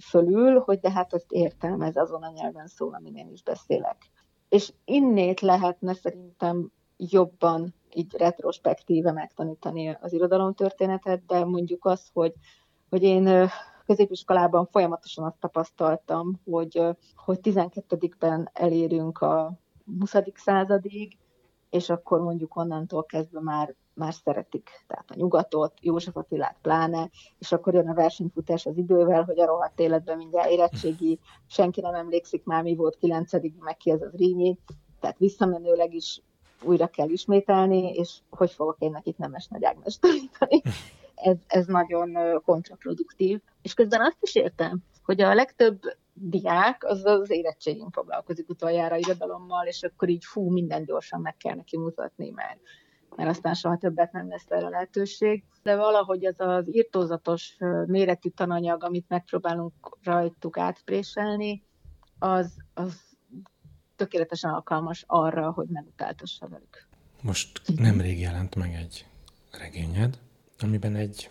fölül, 0.00 0.58
hogy 0.58 0.78
de 0.78 0.90
hát 0.90 1.14
ezt 1.14 1.32
értelmez 1.32 1.96
azon 1.96 2.22
a 2.22 2.32
nyelven 2.34 2.66
szól, 2.66 2.94
amin 2.94 3.16
én 3.16 3.30
is 3.32 3.42
beszélek. 3.42 3.96
És 4.48 4.72
innét 4.84 5.40
lehetne 5.40 5.94
szerintem 5.94 6.72
jobban 6.98 7.74
így 7.94 8.16
retrospektíve 8.16 9.12
megtanítani 9.12 9.98
az 10.00 10.12
irodalomtörténetet, 10.12 11.26
de 11.26 11.44
mondjuk 11.44 11.84
az, 11.84 12.10
hogy, 12.12 12.32
hogy 12.90 13.02
én 13.02 13.50
középiskolában 13.86 14.66
folyamatosan 14.66 15.24
azt 15.24 15.40
tapasztaltam, 15.40 16.40
hogy, 16.44 16.82
hogy 17.16 17.38
12-ben 17.42 18.50
elérünk 18.52 19.18
a 19.18 19.58
20. 19.98 20.14
századig, 20.34 21.16
és 21.70 21.90
akkor 21.90 22.20
mondjuk 22.20 22.56
onnantól 22.56 23.04
kezdve 23.04 23.40
már, 23.40 23.74
már 23.94 24.14
szeretik, 24.14 24.70
tehát 24.86 25.10
a 25.10 25.14
nyugatot, 25.16 25.72
József 25.80 26.16
Attilát 26.16 26.56
pláne, 26.62 27.10
és 27.38 27.52
akkor 27.52 27.74
jön 27.74 27.88
a 27.88 27.94
versenyfutás 27.94 28.66
az 28.66 28.76
idővel, 28.76 29.24
hogy 29.24 29.40
a 29.40 29.46
rohadt 29.46 29.80
életben 29.80 30.16
mindjárt 30.16 30.50
érettségi, 30.50 31.18
senki 31.46 31.80
nem 31.80 31.94
emlékszik 31.94 32.44
már, 32.44 32.62
mi 32.62 32.74
volt 32.74 32.96
9 32.96 33.32
meg 33.58 33.76
ki 33.76 33.90
ez 33.90 34.02
az 34.02 34.12
Rínyi, 34.12 34.58
tehát 35.00 35.18
visszamenőleg 35.18 35.94
is 35.94 36.22
újra 36.62 36.86
kell 36.86 37.08
ismételni, 37.08 37.92
és 37.92 38.18
hogy 38.30 38.50
fogok 38.50 38.76
én 38.78 38.90
nekik 38.90 39.16
nemes 39.16 39.46
nagy 39.46 39.64
Ágnes 39.64 39.98
tanítani 39.98 40.62
ez, 41.14 41.36
ez 41.46 41.66
nagyon 41.66 42.40
kontraproduktív. 42.44 43.40
És 43.62 43.74
közben 43.74 44.00
azt 44.00 44.18
is 44.20 44.34
értem, 44.34 44.78
hogy 45.04 45.20
a 45.20 45.34
legtöbb 45.34 45.80
diák 46.12 46.84
az 46.84 47.04
az 47.04 47.30
érettségén 47.30 47.90
foglalkozik 47.90 48.48
utoljára 48.48 48.96
irodalommal, 48.96 49.66
és 49.66 49.82
akkor 49.82 50.08
így 50.08 50.24
fú, 50.24 50.50
minden 50.50 50.84
gyorsan 50.84 51.20
meg 51.20 51.36
kell 51.36 51.54
neki 51.54 51.78
mutatni, 51.78 52.30
mert, 52.30 52.58
mert 53.16 53.28
aztán 53.28 53.54
soha 53.54 53.76
többet 53.76 54.12
nem 54.12 54.28
lesz 54.28 54.46
erre 54.48 54.68
lehetőség. 54.68 55.44
De 55.62 55.76
valahogy 55.76 56.24
az 56.24 56.40
az 56.40 56.74
írtózatos 56.74 57.56
méretű 57.86 58.28
tananyag, 58.28 58.84
amit 58.84 59.08
megpróbálunk 59.08 59.72
rajtuk 60.02 60.58
átpréselni, 60.58 61.62
az, 62.18 62.56
az 62.74 63.07
tökéletesen 63.98 64.50
alkalmas 64.50 65.04
arra, 65.06 65.50
hogy 65.50 65.68
megutáltassa 65.68 66.48
velük. 66.48 66.86
Most 67.22 67.62
nemrég 67.76 68.20
jelent 68.20 68.54
meg 68.54 68.74
egy 68.74 69.06
regényed, 69.50 70.18
amiben 70.58 70.94
egy 70.96 71.30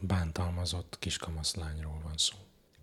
bántalmazott 0.00 0.96
kiskamaszlányról 0.98 2.00
van 2.02 2.16
szó. 2.16 2.36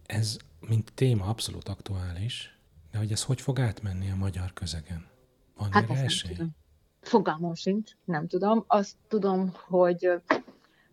Ez, 0.06 0.38
mint 0.68 0.94
téma, 0.94 1.26
abszolút 1.26 1.68
aktuális, 1.68 2.60
de 2.92 2.98
hogy 2.98 3.12
ez 3.12 3.24
hogy 3.24 3.42
fog 3.42 3.60
átmenni 3.60 4.10
a 4.12 4.16
magyar 4.16 4.54
közegen? 4.54 5.06
Van 5.58 5.72
hát 5.72 5.88
még 5.88 5.98
esély? 5.98 6.38
Fogalmam 7.02 7.54
sincs, 7.54 7.92
nem 8.06 8.28
tudom. 8.28 8.64
Azt 8.68 8.96
tudom, 9.08 9.54
hogy 9.68 10.10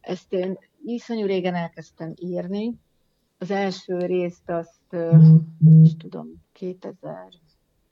ezt 0.01 0.33
én 0.33 0.59
iszonyú 0.85 1.27
régen 1.27 1.55
elkezdtem 1.55 2.13
írni, 2.17 2.81
az 3.39 3.51
első 3.51 3.99
részt 3.99 4.51
azt, 4.51 4.97
is 5.83 5.97
tudom, 5.97 6.45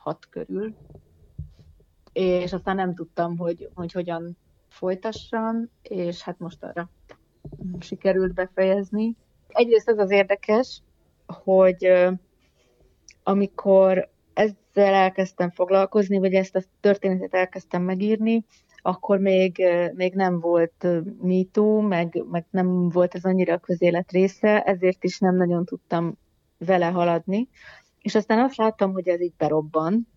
2006 0.04 0.28
körül, 0.30 0.74
és 2.12 2.52
aztán 2.52 2.76
nem 2.76 2.94
tudtam, 2.94 3.36
hogy, 3.38 3.68
hogy 3.74 3.92
hogyan 3.92 4.36
folytassam, 4.68 5.70
és 5.82 6.22
hát 6.22 6.38
most 6.38 6.62
arra 6.62 6.90
sikerült 7.80 8.34
befejezni. 8.34 9.16
Egyrészt 9.48 9.88
az 9.88 9.98
az 9.98 10.10
érdekes, 10.10 10.82
hogy 11.26 11.92
amikor 13.22 14.10
ezzel 14.32 14.94
elkezdtem 14.94 15.50
foglalkozni, 15.50 16.18
vagy 16.18 16.34
ezt 16.34 16.56
a 16.56 16.62
történetet 16.80 17.34
elkezdtem 17.34 17.82
megírni, 17.82 18.44
akkor 18.82 19.18
még, 19.18 19.62
még 19.94 20.14
nem 20.14 20.40
volt 20.40 20.86
MeToo, 21.22 21.80
meg, 21.80 22.24
meg 22.30 22.44
nem 22.50 22.88
volt 22.88 23.14
ez 23.14 23.24
annyira 23.24 23.54
a 23.54 23.58
közélet 23.58 24.10
része, 24.10 24.62
ezért 24.62 25.04
is 25.04 25.18
nem 25.18 25.36
nagyon 25.36 25.64
tudtam 25.64 26.18
vele 26.58 26.86
haladni. 26.86 27.48
És 28.02 28.14
aztán 28.14 28.38
azt 28.38 28.56
láttam, 28.56 28.92
hogy 28.92 29.08
ez 29.08 29.20
így 29.20 29.34
berobban. 29.36 30.08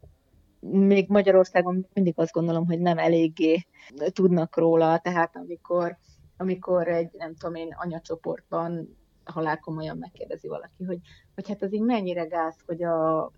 Még 0.60 1.10
Magyarországon 1.10 1.88
mindig 1.94 2.14
azt 2.16 2.32
gondolom, 2.32 2.66
hogy 2.66 2.80
nem 2.80 2.98
eléggé 2.98 3.66
tudnak 4.08 4.58
róla, 4.58 5.00
tehát 5.00 5.36
amikor, 5.36 5.98
amikor 6.38 6.88
egy, 6.88 7.10
nem 7.18 7.36
tudom 7.36 7.56
én, 7.56 7.76
anyacsoportban 7.78 8.98
halálkomolyan 9.24 9.98
megkérdezi 9.98 10.48
valaki, 10.48 10.84
hogy, 10.84 11.00
hogy 11.36 11.48
hát 11.48 11.62
az 11.62 11.74
így 11.74 11.82
mennyire 11.82 12.24
gáz, 12.26 12.56
hogy 12.66 12.84
a, 12.84 13.24
a, 13.26 13.32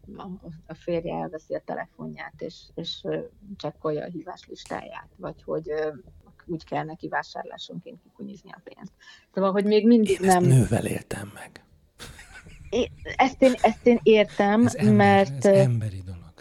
a 0.68 0.74
férje 0.74 1.16
elveszi 1.16 1.54
a 1.54 1.62
telefonját, 1.66 2.34
és, 2.38 2.64
és 2.76 3.04
csekkolja 3.56 4.04
a 4.04 4.10
hívás 4.10 4.46
listáját, 4.48 5.10
vagy 5.16 5.43
hogy 5.43 5.72
úgy 6.46 6.66
kell 6.66 6.84
neki 6.84 7.08
vásárlásonként 7.08 8.02
kikunyizni 8.04 8.52
a 8.52 8.62
pénzt. 8.64 8.93
Szóval, 9.34 9.52
hogy 9.52 9.66
még 9.66 9.88
mindig 9.88 10.20
én 10.22 10.28
nem... 10.28 10.43
Nővel 10.43 10.86
éltem 10.86 11.32
meg. 11.34 11.64
Ezt, 13.15 13.41
én, 13.41 13.53
ezt 13.61 13.86
én 13.86 13.99
értem, 14.03 14.65
ez 14.65 14.76
ember, 14.76 14.95
mert... 14.95 15.45
Ez 15.45 15.57
emberi 15.57 16.01
dolog. 16.05 16.34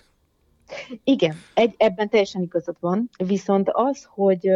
Igen, 1.05 1.35
egy, 1.55 1.75
ebben 1.77 2.09
teljesen 2.09 2.43
igazad 2.43 2.77
van, 2.81 3.11
viszont 3.17 3.69
az, 3.73 4.07
hogy 4.11 4.49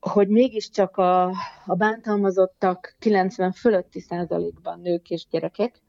hogy 0.00 0.28
mégiscsak 0.28 0.96
a, 0.96 1.24
a 1.66 1.74
bántalmazottak 1.74 2.96
90 2.98 3.52
fölötti 3.52 4.00
százalékban 4.00 4.80
nők 4.80 5.10
és 5.10 5.26
gyerekek, 5.30 5.82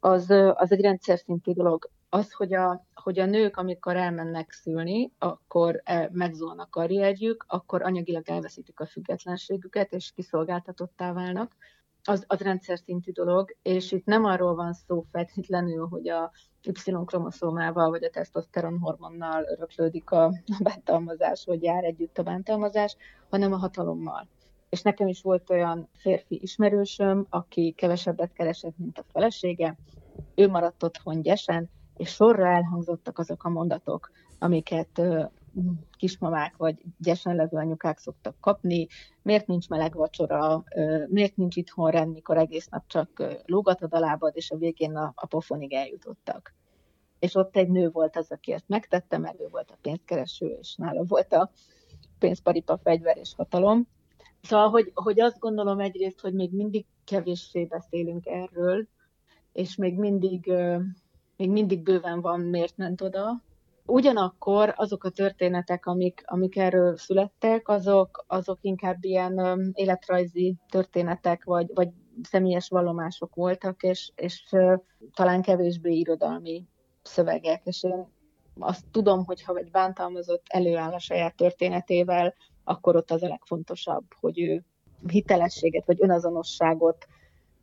az, 0.00 0.30
az 0.54 0.72
egy 0.72 0.80
rendszer 0.80 1.18
szintű 1.18 1.52
dolog. 1.52 1.90
Az, 2.08 2.32
hogy 2.32 2.54
a, 2.54 2.86
hogy 2.94 3.18
a 3.18 3.26
nők, 3.26 3.56
amikor 3.56 3.96
elmennek 3.96 4.52
szülni, 4.52 5.12
akkor 5.18 5.80
e, 5.84 6.08
megzuhan 6.12 6.58
a 6.58 6.68
karrierjük, 6.70 7.44
akkor 7.48 7.82
anyagilag 7.82 8.28
elveszítik 8.28 8.80
a 8.80 8.86
függetlenségüket, 8.86 9.92
és 9.92 10.12
kiszolgáltatottá 10.14 11.12
válnak 11.12 11.52
az, 12.04 12.24
az 12.26 12.40
rendszer 12.40 12.78
szintű 12.78 13.12
dolog, 13.12 13.56
és 13.62 13.92
itt 13.92 14.04
nem 14.04 14.24
arról 14.24 14.54
van 14.54 14.72
szó 14.72 15.04
feltétlenül, 15.10 15.86
hogy 15.86 16.08
a 16.08 16.30
Y-kromoszómával 16.62 17.90
vagy 17.90 18.04
a 18.04 18.10
tesztoszteron 18.10 18.78
hormonnal 18.78 19.44
öröklődik 19.44 20.10
a 20.10 20.32
bántalmazás, 20.62 21.44
vagy 21.44 21.62
jár 21.62 21.84
együtt 21.84 22.18
a 22.18 22.22
bántalmazás, 22.22 22.96
hanem 23.30 23.52
a 23.52 23.56
hatalommal. 23.56 24.28
És 24.68 24.82
nekem 24.82 25.06
is 25.06 25.22
volt 25.22 25.50
olyan 25.50 25.88
férfi 25.94 26.38
ismerősöm, 26.42 27.26
aki 27.30 27.74
kevesebbet 27.76 28.32
keresett, 28.32 28.78
mint 28.78 28.98
a 28.98 29.04
felesége, 29.12 29.76
ő 30.34 30.48
maradt 30.48 30.82
otthon 30.82 31.22
gyesen, 31.22 31.70
és 31.96 32.10
sorra 32.10 32.46
elhangzottak 32.46 33.18
azok 33.18 33.44
a 33.44 33.48
mondatok, 33.48 34.10
amiket 34.38 35.02
kismamák 35.96 36.56
vagy 36.56 36.76
gyesen 36.98 37.38
anyukák 37.38 37.98
szoktak 37.98 38.36
kapni, 38.40 38.86
miért 39.22 39.46
nincs 39.46 39.68
meleg 39.68 39.94
vacsora, 39.94 40.64
miért 41.08 41.36
nincs 41.36 41.56
itthon 41.56 41.90
rend, 41.90 42.12
mikor 42.12 42.36
egész 42.36 42.68
nap 42.68 42.86
csak 42.86 43.40
lógatod 43.46 43.94
a 43.94 43.98
lábad, 43.98 44.32
és 44.36 44.50
a 44.50 44.56
végén 44.56 44.96
a, 44.96 45.12
a 45.14 45.26
pofonig 45.26 45.72
eljutottak. 45.72 46.54
És 47.18 47.34
ott 47.34 47.56
egy 47.56 47.68
nő 47.68 47.90
volt 47.90 48.16
az, 48.16 48.30
aki 48.30 48.52
ezt 48.52 48.68
megtette, 48.68 49.18
mert 49.18 49.40
ő 49.40 49.48
volt 49.50 49.70
a 49.70 49.78
pénzkereső, 49.82 50.46
és 50.60 50.74
nála 50.74 51.04
volt 51.04 51.32
a 51.32 51.50
pénzparipa, 52.18 52.78
fegyver 52.78 53.16
és 53.16 53.34
hatalom. 53.36 53.88
Szóval, 54.42 54.68
hogy, 54.68 54.90
hogy 54.94 55.20
azt 55.20 55.38
gondolom 55.38 55.80
egyrészt, 55.80 56.20
hogy 56.20 56.34
még 56.34 56.52
mindig 56.52 56.86
kevéssé 57.04 57.64
beszélünk 57.64 58.26
erről, 58.26 58.88
és 59.52 59.76
még 59.76 59.98
mindig, 59.98 60.52
még 61.36 61.50
mindig 61.50 61.82
bőven 61.82 62.20
van 62.20 62.40
miért 62.40 62.76
nem 62.76 62.94
oda, 63.02 63.42
Ugyanakkor 63.86 64.72
azok 64.76 65.04
a 65.04 65.10
történetek, 65.10 65.86
amik, 65.86 66.22
amik 66.26 66.56
erről 66.56 66.96
születtek, 66.96 67.68
azok, 67.68 68.24
azok 68.26 68.58
inkább 68.60 69.04
ilyen 69.04 69.72
életrajzi 69.74 70.56
történetek, 70.68 71.44
vagy, 71.44 71.70
vagy 71.74 71.88
személyes 72.22 72.68
vallomások 72.68 73.34
voltak, 73.34 73.82
és, 73.82 74.10
és 74.14 74.54
talán 75.14 75.42
kevésbé 75.42 75.94
irodalmi 75.94 76.64
szövegek. 77.02 77.60
És 77.64 77.82
én 77.82 78.06
azt 78.58 78.84
tudom, 78.90 79.24
hogy 79.24 79.42
ha 79.42 79.56
egy 79.56 79.70
bántalmazott 79.70 80.44
előáll 80.48 80.92
a 80.92 80.98
saját 80.98 81.36
történetével, 81.36 82.34
akkor 82.64 82.96
ott 82.96 83.10
az 83.10 83.22
a 83.22 83.28
legfontosabb, 83.28 84.04
hogy 84.20 84.40
ő 84.40 84.64
hitelességet 85.06 85.86
vagy 85.86 85.96
önazonosságot 86.00 87.06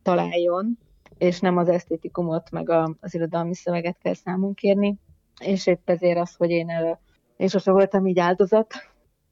találjon, 0.01 0.77
és 1.17 1.39
nem 1.39 1.57
az 1.57 1.69
esztétikumot, 1.69 2.51
meg 2.51 2.69
az 2.99 3.13
irodalmi 3.13 3.55
szöveget 3.55 3.97
kell 3.97 4.13
számon 4.13 4.53
kérni 4.53 4.99
és 5.39 5.67
épp 5.67 5.89
ezért 5.89 6.19
az, 6.19 6.35
hogy 6.35 6.49
én, 6.49 6.97
én 7.37 7.47
sose 7.47 7.71
voltam 7.71 8.07
így 8.07 8.19
áldozat, 8.19 8.73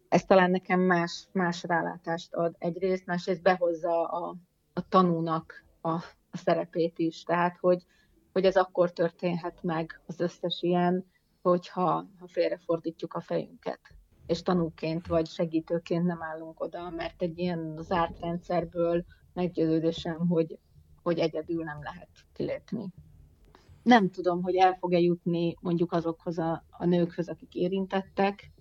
ez 0.10 0.26
talán 0.26 0.52
nekem 0.52 0.80
más, 0.80 1.28
más 1.32 1.64
rálátást 1.64 2.34
ad 2.34 2.56
egyrészt, 2.58 3.06
másrészt 3.06 3.42
behozza 3.42 4.04
a, 4.04 4.36
a 4.74 4.88
tanúnak 4.88 5.64
a, 5.82 5.90
a 6.32 6.38
szerepét 6.38 7.00
is, 7.00 7.24
tehát 7.24 7.58
hogy, 7.58 7.86
hogy 8.34 8.46
ez 8.46 8.56
akkor 8.56 8.92
történhet 8.92 9.64
meg 9.64 10.02
az 10.06 10.20
összes 10.20 10.62
ilyen, 10.62 11.06
hogyha 11.42 12.06
ha 12.20 12.28
félrefordítjuk 12.28 13.14
a 13.14 13.22
fejünket, 13.22 13.80
és 14.26 14.42
tanúként 14.42 15.08
vagy 15.08 15.28
segítőként 15.28 16.06
nem 16.06 16.24
állunk 16.24 16.60
oda, 16.60 16.90
mert 16.90 17.22
egy 17.22 17.38
ilyen 17.40 17.78
zárt 17.82 18.20
rendszerből 18.20 19.06
meggyőződésem, 19.34 20.28
hogy, 20.28 20.60
hogy 21.04 21.20
egyedül 21.20 21.64
nem 21.64 21.84
lehet 21.84 22.10
kilépni 22.34 22.94
nem 23.88 24.10
tudom, 24.10 24.42
hogy 24.42 24.56
el 24.56 24.78
fog-e 24.80 25.00
jutni 25.00 25.56
mondjuk 25.62 25.92
azokhoz 25.92 26.38
a, 26.38 26.64
a 26.70 26.86
nőkhöz, 26.86 27.30
akik 27.30 27.56
érintettek. 27.56 28.52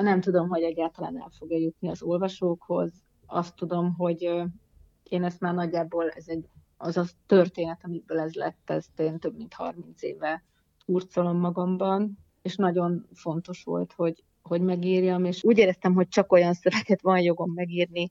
Nem 0.00 0.20
tudom, 0.20 0.48
hogy 0.48 0.62
egyáltalán 0.62 1.20
el 1.20 1.30
fog-e 1.38 1.56
jutni 1.56 1.88
az 1.88 2.02
olvasókhoz. 2.02 2.92
Azt 3.26 3.56
tudom, 3.56 3.94
hogy 3.94 4.22
én 5.02 5.24
ezt 5.24 5.40
már 5.40 5.54
nagyjából, 5.54 6.08
ez 6.08 6.28
egy, 6.28 6.48
az 6.76 6.96
a 6.96 7.04
történet, 7.26 7.80
amiből 7.82 8.18
ez 8.18 8.34
lett, 8.34 8.70
ezt 8.70 9.00
én 9.00 9.18
több 9.18 9.36
mint 9.36 9.54
30 9.54 10.02
éve 10.02 10.44
hurcolom 10.84 11.38
magamban, 11.38 12.18
és 12.42 12.56
nagyon 12.56 13.06
fontos 13.14 13.64
volt, 13.64 13.92
hogy, 13.92 14.24
hogy 14.42 14.60
megírjam, 14.60 15.24
és 15.24 15.44
úgy 15.44 15.58
éreztem, 15.58 15.94
hogy 15.94 16.08
csak 16.08 16.32
olyan 16.32 16.54
szöveget 16.54 17.02
van 17.02 17.20
jogom 17.20 17.52
megírni, 17.52 18.08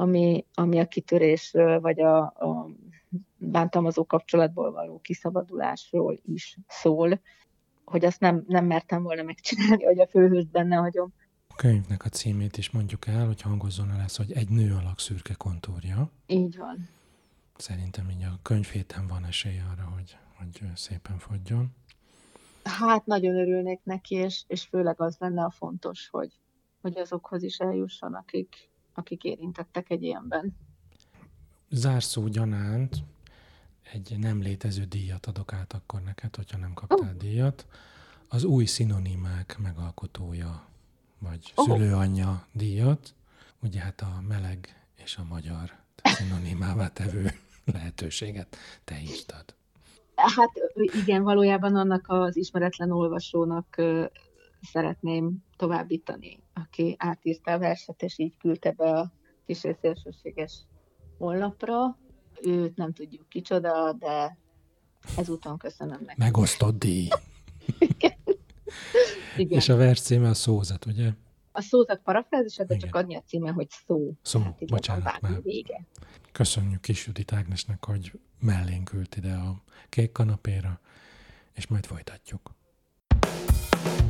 ami, 0.00 0.46
ami 0.54 0.78
a 0.78 0.86
kitörésről, 0.86 1.80
vagy 1.80 2.00
a, 2.00 2.18
a 2.20 2.68
bántalmazó 3.36 4.06
kapcsolatból 4.06 4.72
való 4.72 5.00
kiszabadulásról 5.00 6.20
is 6.24 6.58
szól, 6.68 7.20
hogy 7.84 8.04
azt 8.04 8.20
nem, 8.20 8.44
nem 8.46 8.64
mertem 8.64 9.02
volna 9.02 9.22
megcsinálni, 9.22 9.84
hogy 9.84 10.00
a 10.00 10.06
főhőst 10.06 10.50
benne 10.50 10.76
hagyom. 10.76 11.12
A 11.48 11.54
könyvnek 11.54 12.04
a 12.04 12.08
címét 12.08 12.56
is 12.56 12.70
mondjuk 12.70 13.06
el, 13.06 13.26
hogy 13.26 13.40
hangozzon 13.40 13.96
lesz, 13.96 14.16
hogy 14.16 14.32
egy 14.32 14.48
nő 14.48 14.74
alak 14.74 15.00
szürke 15.00 15.34
kontúrja. 15.34 16.10
Így 16.26 16.56
van. 16.56 16.88
Szerintem 17.56 18.10
így 18.10 18.22
a 18.22 18.38
könyvhéten 18.42 19.06
van 19.06 19.24
esély 19.24 19.60
arra, 19.72 19.88
hogy, 19.94 20.16
hogy 20.38 20.76
szépen 20.76 21.18
fogjon. 21.18 21.74
Hát 22.64 23.06
nagyon 23.06 23.36
örülnék 23.36 23.80
neki, 23.82 24.14
és, 24.14 24.42
és 24.46 24.62
főleg 24.62 25.00
az 25.00 25.16
lenne 25.18 25.44
a 25.44 25.50
fontos, 25.50 26.08
hogy, 26.08 26.32
hogy 26.80 26.98
azokhoz 26.98 27.42
is 27.42 27.58
eljusson, 27.58 28.14
akik, 28.14 28.69
akik 29.00 29.24
érintettek 29.24 29.90
egy 29.90 30.02
ilyenben 30.02 30.56
zárszó 31.70 32.28
gyanánt 32.28 32.96
egy 33.92 34.18
nem 34.18 34.42
létező 34.42 34.84
díjat 34.84 35.26
adok 35.26 35.52
át 35.52 35.72
akkor 35.72 36.00
neked, 36.02 36.36
hogyha 36.36 36.58
nem 36.58 36.74
kaptál 36.74 37.12
oh. 37.12 37.16
díjat. 37.16 37.66
Az 38.28 38.44
új 38.44 38.64
szinonimák 38.64 39.58
megalkotója, 39.62 40.64
vagy 41.18 41.52
oh. 41.54 41.64
szülőanyja 41.64 42.46
díjat. 42.52 43.14
Ugye 43.62 43.80
hát 43.80 44.00
a 44.00 44.22
meleg 44.28 44.86
és 44.96 45.16
a 45.16 45.24
magyar 45.24 45.72
szinonimává 46.02 46.88
tevő 46.88 47.30
lehetőséget 47.72 48.56
te 48.84 49.00
írtad. 49.00 49.54
Hát 50.14 50.50
igen, 50.74 51.22
valójában 51.22 51.76
annak 51.76 52.04
az 52.08 52.36
ismeretlen 52.36 52.90
olvasónak 52.90 53.82
szeretném 54.62 55.44
továbbítani, 55.60 56.42
aki 56.54 56.94
átírta 56.98 57.52
a 57.52 57.58
verset, 57.58 58.02
és 58.02 58.18
így 58.18 58.36
küldte 58.36 58.72
be 58.72 58.90
a 58.90 59.12
kis 59.46 59.58
szélsőséges 59.80 60.52
honlapra. 61.18 61.98
Őt 62.42 62.76
nem 62.76 62.92
tudjuk 62.92 63.28
kicsoda, 63.28 63.92
de 63.92 64.38
ezúton 65.16 65.58
köszönöm 65.58 66.02
neki. 66.06 66.14
Megosztott 66.18 66.78
díj. 66.78 67.08
Igen. 67.78 68.12
Igen. 69.36 69.58
És 69.60 69.68
a 69.68 69.76
vers 69.76 70.00
címe 70.00 70.28
a 70.28 70.34
szózat, 70.34 70.86
ugye? 70.86 71.10
A 71.52 71.60
szózat 71.60 72.00
parafrázisa, 72.02 72.64
de 72.64 72.76
csak 72.76 72.94
adni 72.94 73.16
a 73.16 73.22
címe, 73.26 73.50
hogy 73.50 73.68
szó. 73.86 74.12
Szó, 74.22 74.40
hát 74.40 74.66
bocsánat. 74.66 75.20
Már. 75.20 75.42
Vége. 75.42 75.86
Köszönjük 76.32 76.80
kis 76.80 77.06
Judit 77.06 77.32
Ágnesnek, 77.32 77.84
hogy 77.84 78.12
mellénk 78.38 78.92
ült 78.92 79.16
ide 79.16 79.32
a 79.32 79.62
kék 79.88 80.12
kanapéra, 80.12 80.80
és 81.52 81.66
majd 81.66 81.86
folytatjuk. 81.86 82.54
Ha 83.70 84.09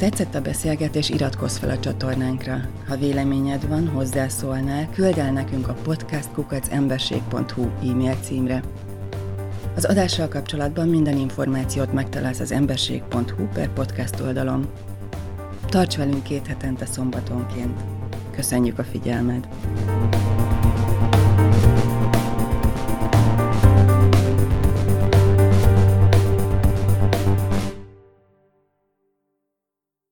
tetszett 0.00 0.34
a 0.34 0.40
beszélgetés, 0.40 1.08
iratkozz 1.08 1.56
fel 1.56 1.70
a 1.70 1.78
csatornánkra. 1.78 2.60
Ha 2.88 2.96
véleményed 2.96 3.68
van, 3.68 3.88
hozzászólnál, 3.88 4.88
küld 4.90 5.18
el 5.18 5.32
nekünk 5.32 5.68
a 5.68 5.72
podcastkukacemberség.hu 5.72 7.68
e-mail 7.90 8.16
címre. 8.22 8.62
Az 9.76 9.84
adással 9.84 10.28
kapcsolatban 10.28 10.88
minden 10.88 11.16
információt 11.16 11.92
megtalálsz 11.92 12.40
az 12.40 12.52
emberség.hu 12.52 13.46
per 13.52 13.72
podcast 13.72 14.20
oldalon. 14.20 14.68
Tarts 15.68 15.96
velünk 15.96 16.22
két 16.22 16.46
hetente 16.46 16.86
szombatonként. 16.86 17.80
Köszönjük 18.30 18.78
a 18.78 18.84
figyelmed! 18.84 19.48